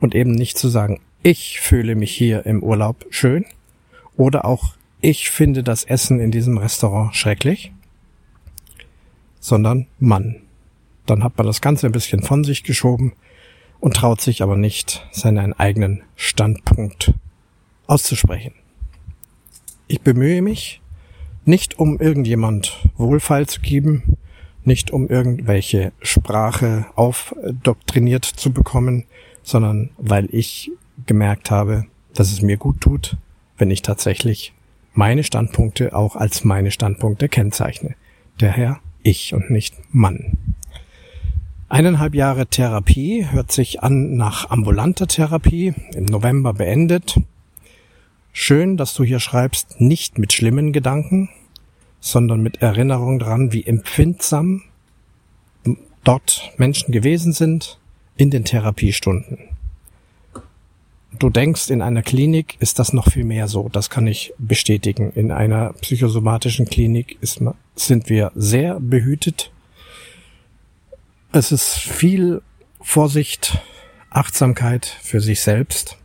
und 0.00 0.14
eben 0.14 0.32
nicht 0.32 0.58
zu 0.58 0.68
sagen, 0.68 1.00
ich 1.22 1.60
fühle 1.60 1.94
mich 1.94 2.12
hier 2.12 2.46
im 2.46 2.62
Urlaub 2.62 3.06
schön 3.10 3.44
oder 4.16 4.44
auch 4.44 4.76
ich 5.00 5.30
finde 5.30 5.62
das 5.62 5.84
Essen 5.84 6.20
in 6.20 6.30
diesem 6.30 6.58
Restaurant 6.58 7.14
schrecklich 7.14 7.72
sondern 9.46 9.86
Mann. 10.00 10.42
Dann 11.06 11.22
hat 11.22 11.38
man 11.38 11.46
das 11.46 11.60
Ganze 11.60 11.86
ein 11.86 11.92
bisschen 11.92 12.20
von 12.20 12.42
sich 12.42 12.64
geschoben 12.64 13.12
und 13.78 13.94
traut 13.94 14.20
sich 14.20 14.42
aber 14.42 14.56
nicht, 14.56 15.06
seinen 15.12 15.52
eigenen 15.52 16.02
Standpunkt 16.16 17.14
auszusprechen. 17.86 18.54
Ich 19.86 20.00
bemühe 20.00 20.42
mich, 20.42 20.80
nicht 21.44 21.78
um 21.78 22.00
irgendjemand 22.00 22.88
Wohlfall 22.96 23.46
zu 23.46 23.60
geben, 23.60 24.16
nicht 24.66 24.90
um 24.90 25.08
irgendwelche 25.08 25.92
Sprache 26.02 26.86
aufdoktriniert 26.94 28.24
zu 28.24 28.52
bekommen, 28.52 29.04
sondern 29.42 29.90
weil 29.98 30.28
ich 30.32 30.70
gemerkt 31.06 31.50
habe, 31.50 31.86
dass 32.14 32.32
es 32.32 32.42
mir 32.42 32.56
gut 32.56 32.80
tut, 32.80 33.16
wenn 33.58 33.70
ich 33.70 33.82
tatsächlich 33.82 34.52
meine 34.94 35.24
Standpunkte 35.24 35.94
auch 35.94 36.16
als 36.16 36.44
meine 36.44 36.70
Standpunkte 36.70 37.28
kennzeichne. 37.28 37.94
Daher 38.38 38.80
ich 39.02 39.34
und 39.34 39.50
nicht 39.50 39.74
Mann. 39.94 40.36
Eineinhalb 41.68 42.14
Jahre 42.14 42.46
Therapie 42.46 43.26
hört 43.30 43.52
sich 43.52 43.82
an 43.82 44.16
nach 44.16 44.50
ambulanter 44.50 45.06
Therapie, 45.06 45.74
im 45.94 46.04
November 46.04 46.52
beendet. 46.52 47.20
Schön, 48.32 48.76
dass 48.76 48.94
du 48.94 49.02
hier 49.02 49.18
schreibst, 49.18 49.80
nicht 49.80 50.18
mit 50.18 50.32
schlimmen 50.32 50.72
Gedanken, 50.72 51.28
sondern 52.00 52.42
mit 52.42 52.62
Erinnerung 52.62 53.18
dran, 53.18 53.52
wie 53.52 53.64
empfindsam 53.64 54.62
dort 56.04 56.52
Menschen 56.56 56.92
gewesen 56.92 57.32
sind 57.32 57.78
in 58.16 58.30
den 58.30 58.44
Therapiestunden. 58.44 59.38
Du 61.18 61.30
denkst, 61.30 61.70
in 61.70 61.80
einer 61.80 62.02
Klinik 62.02 62.56
ist 62.60 62.78
das 62.78 62.92
noch 62.92 63.10
viel 63.10 63.24
mehr 63.24 63.48
so. 63.48 63.68
Das 63.70 63.88
kann 63.88 64.06
ich 64.06 64.34
bestätigen. 64.38 65.12
In 65.12 65.30
einer 65.32 65.72
psychosomatischen 65.74 66.66
Klinik 66.66 67.16
ist, 67.22 67.40
sind 67.74 68.10
wir 68.10 68.32
sehr 68.34 68.78
behütet. 68.80 69.50
Es 71.32 71.52
ist 71.52 71.76
viel 71.76 72.42
Vorsicht, 72.80 73.58
Achtsamkeit 74.10 74.84
für 74.84 75.20
sich 75.20 75.40
selbst. 75.40 75.96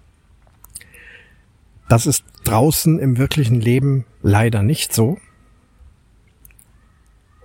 Das 1.89 2.05
ist 2.05 2.23
draußen 2.45 2.99
im 2.99 3.17
wirklichen 3.17 3.59
Leben 3.59 4.05
leider 4.21 4.63
nicht 4.63 4.93
so. 4.93 5.17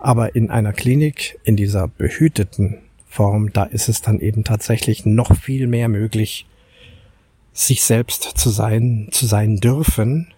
Aber 0.07 0.37
in 0.37 0.51
einer 0.51 0.73
Klinik, 0.73 1.37
in 1.43 1.57
dieser 1.57 1.89
behüteten 1.89 2.79
Form, 3.09 3.53
da 3.53 3.65
ist 3.65 3.89
es 3.89 4.03
dann 4.03 4.21
eben 4.21 4.45
tatsächlich 4.45 5.05
noch 5.05 5.35
viel 5.35 5.67
mehr 5.67 5.89
möglich, 5.89 6.47
sich 7.53 7.83
selbst 7.83 8.23
zu 8.23 8.51
sein, 8.51 9.09
zu 9.11 9.27
sein 9.27 9.57
dürfen. 9.57 10.29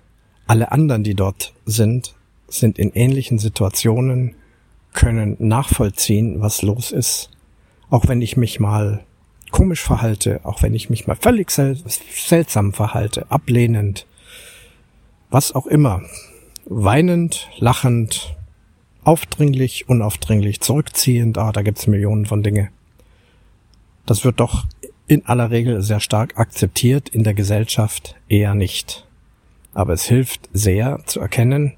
Alle 0.47 0.73
anderen, 0.73 1.05
die 1.05 1.15
dort 1.15 1.53
sind, 1.67 2.15
sind 2.49 2.79
in 2.79 2.95
ähnlichen 2.95 3.39
Situationen, 3.39 4.37
können 4.95 5.37
nachvollziehen, 5.39 6.41
was 6.41 6.63
los 6.63 6.91
ist. 6.91 7.29
Auch 7.91 8.09
wenn 8.09 8.23
ich 8.23 8.39
mich 8.39 8.61
mal 8.61 9.05
komisch 9.51 9.83
verhalte, 9.83 10.41
auch 10.45 10.63
wenn 10.63 10.73
ich 10.73 10.89
mich 10.89 11.07
mal 11.07 11.17
völlig 11.17 11.51
sel 11.51 11.77
seltsam 12.15 12.73
verhalte, 12.73 13.31
ablehnend, 13.31 14.07
was 15.29 15.55
auch 15.55 15.67
immer, 15.67 16.01
weinend, 16.65 17.51
lachend, 17.59 18.35
aufdringlich, 19.09 19.89
unaufdringlich, 19.89 20.61
zurückziehend, 20.61 21.39
ah, 21.39 21.51
da 21.51 21.63
gibt's 21.63 21.87
Millionen 21.87 22.27
von 22.27 22.43
Dinge. 22.43 22.69
Das 24.05 24.23
wird 24.23 24.39
doch 24.39 24.67
in 25.07 25.25
aller 25.25 25.51
Regel 25.51 25.81
sehr 25.81 26.01
stark 26.01 26.39
akzeptiert, 26.39 27.09
in 27.09 27.25
der 27.25 27.33
Gesellschaft 27.33 28.17
eher 28.29 28.55
nicht. 28.55 29.07
Aber 29.73 29.95
es 29.95 30.05
hilft 30.05 30.51
sehr 30.53 31.01
zu 31.07 31.21
erkennen, 31.21 31.73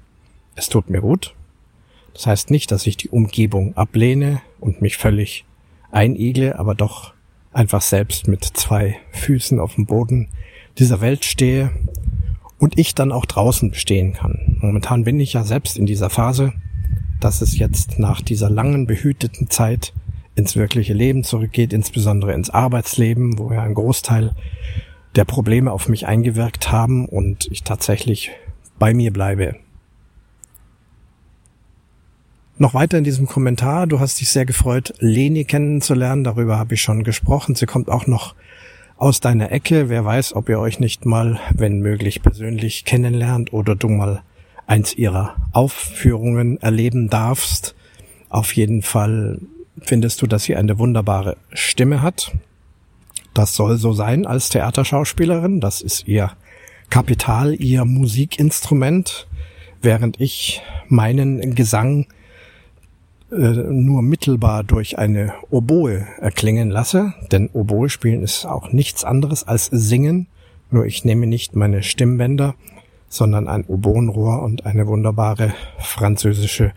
es 0.55 0.67
tut 0.67 0.89
mir 0.89 0.99
gut. 0.99 1.33
Das 2.13 2.27
heißt 2.27 2.51
nicht, 2.51 2.69
dass 2.69 2.85
ich 2.85 2.97
die 2.97 3.07
Umgebung 3.07 3.77
ablehne 3.77 4.41
und 4.59 4.81
mich 4.81 4.97
völlig 4.97 5.45
einigle, 5.89 6.59
aber 6.59 6.75
doch 6.75 7.13
einfach 7.53 7.81
selbst 7.81 8.27
mit 8.27 8.43
zwei 8.43 8.97
Füßen 9.13 9.57
auf 9.57 9.75
dem 9.75 9.85
Boden 9.85 10.27
dieser 10.77 10.99
Welt 10.99 11.23
stehe 11.23 11.71
und 12.59 12.77
ich 12.77 12.93
dann 12.93 13.13
auch 13.13 13.25
draußen 13.25 13.71
bestehen 13.71 14.11
kann. 14.11 14.57
Momentan 14.59 15.05
bin 15.05 15.17
ich 15.21 15.31
ja 15.31 15.45
selbst 15.45 15.77
in 15.77 15.85
dieser 15.85 16.09
Phase, 16.09 16.51
dass 17.23 17.41
es 17.41 17.57
jetzt 17.57 17.99
nach 17.99 18.21
dieser 18.21 18.49
langen 18.49 18.87
behüteten 18.87 19.49
Zeit 19.49 19.93
ins 20.35 20.55
wirkliche 20.55 20.93
Leben 20.93 21.23
zurückgeht, 21.23 21.73
insbesondere 21.73 22.33
ins 22.33 22.49
Arbeitsleben, 22.49 23.37
wo 23.37 23.51
ja 23.51 23.63
ein 23.63 23.73
Großteil 23.73 24.35
der 25.15 25.25
Probleme 25.25 25.71
auf 25.71 25.87
mich 25.89 26.07
eingewirkt 26.07 26.71
haben 26.71 27.05
und 27.05 27.47
ich 27.51 27.63
tatsächlich 27.63 28.31
bei 28.79 28.93
mir 28.93 29.11
bleibe. 29.11 29.55
Noch 32.57 32.73
weiter 32.73 32.97
in 32.97 33.03
diesem 33.03 33.27
Kommentar, 33.27 33.87
du 33.87 33.99
hast 33.99 34.21
dich 34.21 34.29
sehr 34.29 34.45
gefreut, 34.45 34.93
Leni 34.99 35.45
kennenzulernen, 35.45 36.23
darüber 36.23 36.57
habe 36.57 36.75
ich 36.75 36.81
schon 36.81 37.03
gesprochen. 37.03 37.55
Sie 37.55 37.65
kommt 37.65 37.89
auch 37.89 38.07
noch 38.07 38.35
aus 38.97 39.19
deiner 39.19 39.51
Ecke. 39.51 39.89
Wer 39.89 40.05
weiß, 40.05 40.35
ob 40.35 40.47
ihr 40.47 40.59
euch 40.59 40.79
nicht 40.79 41.05
mal, 41.05 41.39
wenn 41.55 41.79
möglich, 41.79 42.21
persönlich 42.21 42.85
kennenlernt 42.85 43.51
oder 43.51 43.75
du 43.75 43.89
mal 43.89 44.21
eins 44.67 44.93
ihrer 44.93 45.35
Aufführungen 45.51 46.61
erleben 46.61 47.09
darfst. 47.09 47.75
Auf 48.29 48.55
jeden 48.55 48.81
Fall 48.81 49.39
findest 49.81 50.21
du, 50.21 50.27
dass 50.27 50.43
sie 50.43 50.55
eine 50.55 50.79
wunderbare 50.79 51.37
Stimme 51.53 52.01
hat. 52.01 52.31
Das 53.33 53.55
soll 53.55 53.77
so 53.77 53.93
sein 53.93 54.25
als 54.25 54.49
Theaterschauspielerin. 54.49 55.59
Das 55.59 55.81
ist 55.81 56.07
ihr 56.07 56.31
Kapital, 56.89 57.55
ihr 57.55 57.85
Musikinstrument, 57.85 59.27
während 59.81 60.19
ich 60.19 60.61
meinen 60.89 61.55
Gesang 61.55 62.07
äh, 63.31 63.35
nur 63.35 64.01
mittelbar 64.01 64.65
durch 64.65 64.97
eine 64.97 65.33
Oboe 65.49 66.05
erklingen 66.19 66.69
lasse, 66.69 67.13
denn 67.31 67.49
Oboe 67.53 67.87
spielen 67.87 68.23
ist 68.23 68.45
auch 68.45 68.73
nichts 68.73 69.05
anderes 69.05 69.47
als 69.47 69.67
Singen, 69.67 70.27
nur 70.69 70.85
ich 70.85 71.05
nehme 71.05 71.27
nicht 71.27 71.55
meine 71.55 71.81
Stimmbänder, 71.81 72.55
sondern 73.11 73.49
ein 73.49 73.65
Oboenrohr 73.65 74.41
und 74.41 74.65
eine 74.65 74.87
wunderbare 74.87 75.53
französische 75.79 76.71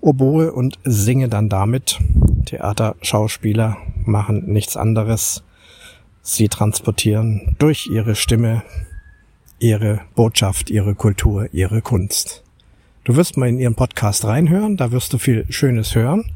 Oboe 0.00 0.52
und 0.52 0.78
singe 0.82 1.28
dann 1.28 1.48
damit. 1.48 2.00
Theaterschauspieler 2.46 3.76
machen 4.04 4.46
nichts 4.46 4.76
anderes. 4.76 5.44
Sie 6.22 6.48
transportieren 6.48 7.54
durch 7.58 7.86
ihre 7.86 8.16
Stimme 8.16 8.62
ihre 9.60 10.00
Botschaft, 10.14 10.70
ihre 10.70 10.94
Kultur, 10.94 11.48
ihre 11.52 11.82
Kunst. 11.82 12.42
Du 13.04 13.14
wirst 13.14 13.36
mal 13.36 13.48
in 13.48 13.60
ihren 13.60 13.76
Podcast 13.76 14.24
reinhören, 14.24 14.76
da 14.76 14.90
wirst 14.90 15.12
du 15.12 15.18
viel 15.18 15.44
Schönes 15.50 15.94
hören, 15.94 16.32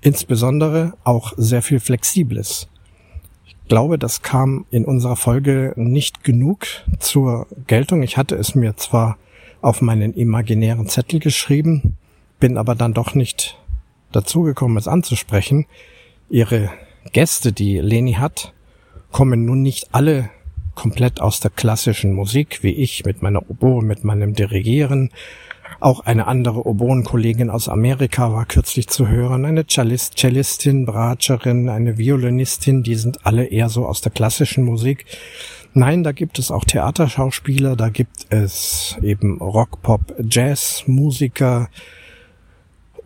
insbesondere 0.00 0.94
auch 1.04 1.34
sehr 1.36 1.60
viel 1.60 1.80
Flexibles. 1.80 2.68
Ich 3.68 3.70
glaube, 3.70 3.98
das 3.98 4.22
kam 4.22 4.64
in 4.70 4.86
unserer 4.86 5.14
Folge 5.14 5.74
nicht 5.76 6.24
genug 6.24 6.66
zur 7.00 7.46
Geltung. 7.66 8.02
Ich 8.02 8.16
hatte 8.16 8.34
es 8.34 8.54
mir 8.54 8.76
zwar 8.76 9.18
auf 9.60 9.82
meinen 9.82 10.14
imaginären 10.14 10.88
Zettel 10.88 11.20
geschrieben, 11.20 11.98
bin 12.40 12.56
aber 12.56 12.74
dann 12.74 12.94
doch 12.94 13.14
nicht 13.14 13.58
dazugekommen, 14.10 14.78
es 14.78 14.88
anzusprechen. 14.88 15.66
Ihre 16.30 16.70
Gäste, 17.12 17.52
die 17.52 17.76
Leni 17.76 18.14
hat, 18.14 18.54
kommen 19.12 19.44
nun 19.44 19.60
nicht 19.60 19.88
alle 19.92 20.30
komplett 20.74 21.20
aus 21.20 21.40
der 21.40 21.50
klassischen 21.50 22.14
Musik, 22.14 22.62
wie 22.62 22.72
ich 22.72 23.04
mit 23.04 23.20
meiner 23.20 23.50
Oboe, 23.50 23.84
mit 23.84 24.02
meinem 24.02 24.32
Dirigieren. 24.32 25.10
Auch 25.80 26.00
eine 26.00 26.26
andere 26.26 26.66
Oboenkollegin 26.66 27.50
aus 27.50 27.68
Amerika 27.68 28.32
war 28.32 28.46
kürzlich 28.46 28.88
zu 28.88 29.08
hören, 29.08 29.44
eine 29.44 29.66
Cellist, 29.66 30.18
Cellistin, 30.18 30.86
Bratscherin, 30.86 31.68
eine 31.68 31.98
Violinistin, 31.98 32.82
die 32.82 32.96
sind 32.96 33.24
alle 33.26 33.44
eher 33.44 33.68
so 33.68 33.86
aus 33.86 34.00
der 34.00 34.10
klassischen 34.10 34.64
Musik. 34.64 35.04
Nein, 35.74 36.02
da 36.02 36.12
gibt 36.12 36.38
es 36.38 36.50
auch 36.50 36.64
Theaterschauspieler, 36.64 37.76
da 37.76 37.90
gibt 37.90 38.26
es 38.30 38.96
eben 39.02 39.40
Rock, 39.40 39.82
Pop, 39.82 40.14
Jazz, 40.28 40.84
Musiker, 40.86 41.68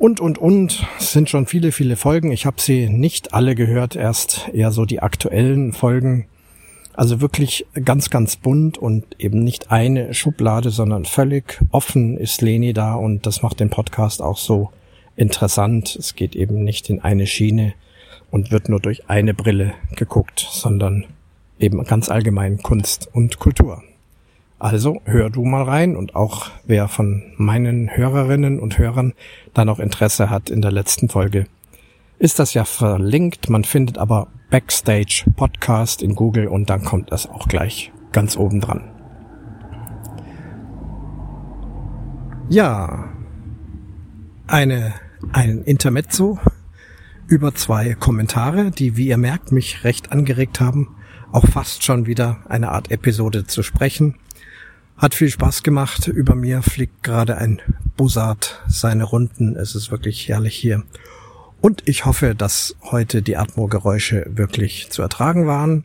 und, 0.02 0.18
und, 0.18 0.38
und. 0.38 0.84
Es 0.98 1.12
sind 1.12 1.30
schon 1.30 1.46
viele, 1.46 1.70
viele 1.70 1.94
Folgen. 1.94 2.32
Ich 2.32 2.44
habe 2.44 2.60
sie 2.60 2.88
nicht 2.88 3.34
alle 3.34 3.54
gehört, 3.54 3.94
erst 3.94 4.48
eher 4.52 4.72
so 4.72 4.84
die 4.84 5.00
aktuellen 5.00 5.72
Folgen. 5.72 6.26
Also 6.94 7.20
wirklich 7.20 7.66
ganz, 7.84 8.10
ganz 8.10 8.36
bunt 8.36 8.76
und 8.76 9.04
eben 9.18 9.42
nicht 9.42 9.70
eine 9.70 10.12
Schublade, 10.12 10.70
sondern 10.70 11.04
völlig 11.04 11.60
offen 11.70 12.18
ist 12.18 12.42
Leni 12.42 12.72
da 12.72 12.94
und 12.94 13.26
das 13.26 13.42
macht 13.42 13.60
den 13.60 13.70
Podcast 13.70 14.20
auch 14.20 14.36
so 14.36 14.70
interessant. 15.16 15.96
Es 15.96 16.14
geht 16.14 16.36
eben 16.36 16.64
nicht 16.64 16.90
in 16.90 17.00
eine 17.00 17.26
Schiene 17.26 17.74
und 18.30 18.50
wird 18.50 18.68
nur 18.68 18.80
durch 18.80 19.08
eine 19.08 19.34
Brille 19.34 19.74
geguckt, 19.96 20.46
sondern 20.50 21.04
eben 21.58 21.82
ganz 21.84 22.08
allgemein 22.08 22.58
Kunst 22.58 23.08
und 23.12 23.38
Kultur. 23.38 23.82
Also 24.58 25.00
hör 25.04 25.28
du 25.28 25.44
mal 25.44 25.64
rein 25.64 25.96
und 25.96 26.14
auch 26.14 26.50
wer 26.66 26.88
von 26.88 27.22
meinen 27.36 27.96
Hörerinnen 27.96 28.60
und 28.60 28.78
Hörern 28.78 29.12
da 29.54 29.64
noch 29.64 29.80
Interesse 29.80 30.30
hat 30.30 30.50
in 30.50 30.62
der 30.62 30.70
letzten 30.72 31.08
Folge, 31.08 31.46
ist 32.22 32.38
das 32.38 32.54
ja 32.54 32.64
verlinkt. 32.64 33.50
Man 33.50 33.64
findet 33.64 33.98
aber 33.98 34.28
Backstage 34.48 35.24
Podcast 35.34 36.02
in 36.02 36.14
Google 36.14 36.46
und 36.46 36.70
dann 36.70 36.84
kommt 36.84 37.10
das 37.10 37.28
auch 37.28 37.48
gleich 37.48 37.90
ganz 38.12 38.36
oben 38.36 38.60
dran. 38.60 38.92
Ja, 42.48 43.12
eine, 44.46 44.94
ein 45.32 45.62
Intermezzo 45.62 46.38
über 47.26 47.56
zwei 47.56 47.94
Kommentare, 47.94 48.70
die, 48.70 48.96
wie 48.96 49.08
ihr 49.08 49.16
merkt, 49.16 49.50
mich 49.50 49.82
recht 49.82 50.12
angeregt 50.12 50.60
haben, 50.60 50.94
auch 51.32 51.48
fast 51.48 51.82
schon 51.82 52.06
wieder 52.06 52.38
eine 52.48 52.70
Art 52.70 52.92
Episode 52.92 53.48
zu 53.48 53.64
sprechen. 53.64 54.14
Hat 54.96 55.16
viel 55.16 55.28
Spaß 55.28 55.64
gemacht. 55.64 56.06
Über 56.06 56.36
mir 56.36 56.62
fliegt 56.62 57.02
gerade 57.02 57.36
ein 57.36 57.60
Bussard 57.96 58.62
seine 58.68 59.02
Runden. 59.02 59.56
Es 59.56 59.74
ist 59.74 59.90
wirklich 59.90 60.28
herrlich 60.28 60.54
hier. 60.54 60.84
Und 61.62 61.88
ich 61.88 62.04
hoffe, 62.06 62.34
dass 62.34 62.74
heute 62.82 63.22
die 63.22 63.36
Atmo-Geräusche 63.36 64.26
wirklich 64.28 64.90
zu 64.90 65.00
ertragen 65.00 65.46
waren. 65.46 65.84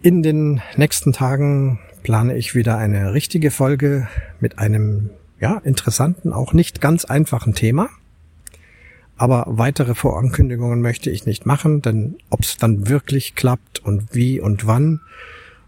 In 0.00 0.22
den 0.22 0.62
nächsten 0.76 1.12
Tagen 1.12 1.80
plane 2.04 2.36
ich 2.36 2.54
wieder 2.54 2.78
eine 2.78 3.12
richtige 3.12 3.50
Folge 3.50 4.06
mit 4.38 4.60
einem, 4.60 5.10
ja, 5.40 5.58
interessanten, 5.64 6.32
auch 6.32 6.52
nicht 6.52 6.80
ganz 6.80 7.04
einfachen 7.04 7.52
Thema. 7.52 7.88
Aber 9.16 9.44
weitere 9.48 9.96
Vorankündigungen 9.96 10.80
möchte 10.80 11.10
ich 11.10 11.26
nicht 11.26 11.46
machen, 11.46 11.82
denn 11.82 12.18
ob 12.30 12.42
es 12.42 12.56
dann 12.56 12.88
wirklich 12.88 13.34
klappt 13.34 13.80
und 13.80 14.14
wie 14.14 14.40
und 14.40 14.68
wann, 14.68 15.00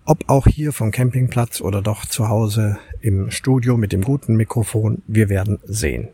ob 0.04 0.30
auch 0.30 0.46
hier 0.46 0.72
vom 0.72 0.92
Campingplatz 0.92 1.60
oder 1.60 1.82
doch 1.82 2.06
zu 2.06 2.28
Hause 2.28 2.78
im 3.00 3.32
Studio 3.32 3.76
mit 3.76 3.90
dem 3.90 4.02
guten 4.02 4.36
Mikrofon, 4.36 5.02
wir 5.08 5.28
werden 5.28 5.58
sehen. 5.64 6.06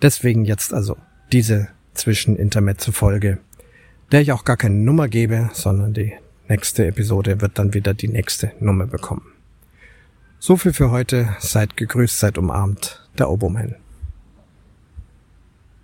Deswegen 0.00 0.44
jetzt 0.44 0.72
also 0.72 0.96
diese 1.32 1.68
Zwischen-Intermezzo-Folge, 1.94 3.38
der 4.12 4.20
ich 4.20 4.32
auch 4.32 4.44
gar 4.44 4.56
keine 4.56 4.76
Nummer 4.76 5.08
gebe, 5.08 5.50
sondern 5.52 5.94
die 5.94 6.14
nächste 6.48 6.86
Episode 6.86 7.40
wird 7.40 7.58
dann 7.58 7.74
wieder 7.74 7.94
die 7.94 8.08
nächste 8.08 8.52
Nummer 8.60 8.86
bekommen. 8.86 9.32
So 10.38 10.56
viel 10.56 10.72
für 10.72 10.90
heute. 10.90 11.36
Seid 11.38 11.76
gegrüßt, 11.76 12.18
seid 12.18 12.38
umarmt. 12.38 13.06
Der 13.18 13.30
Oboman. 13.30 13.76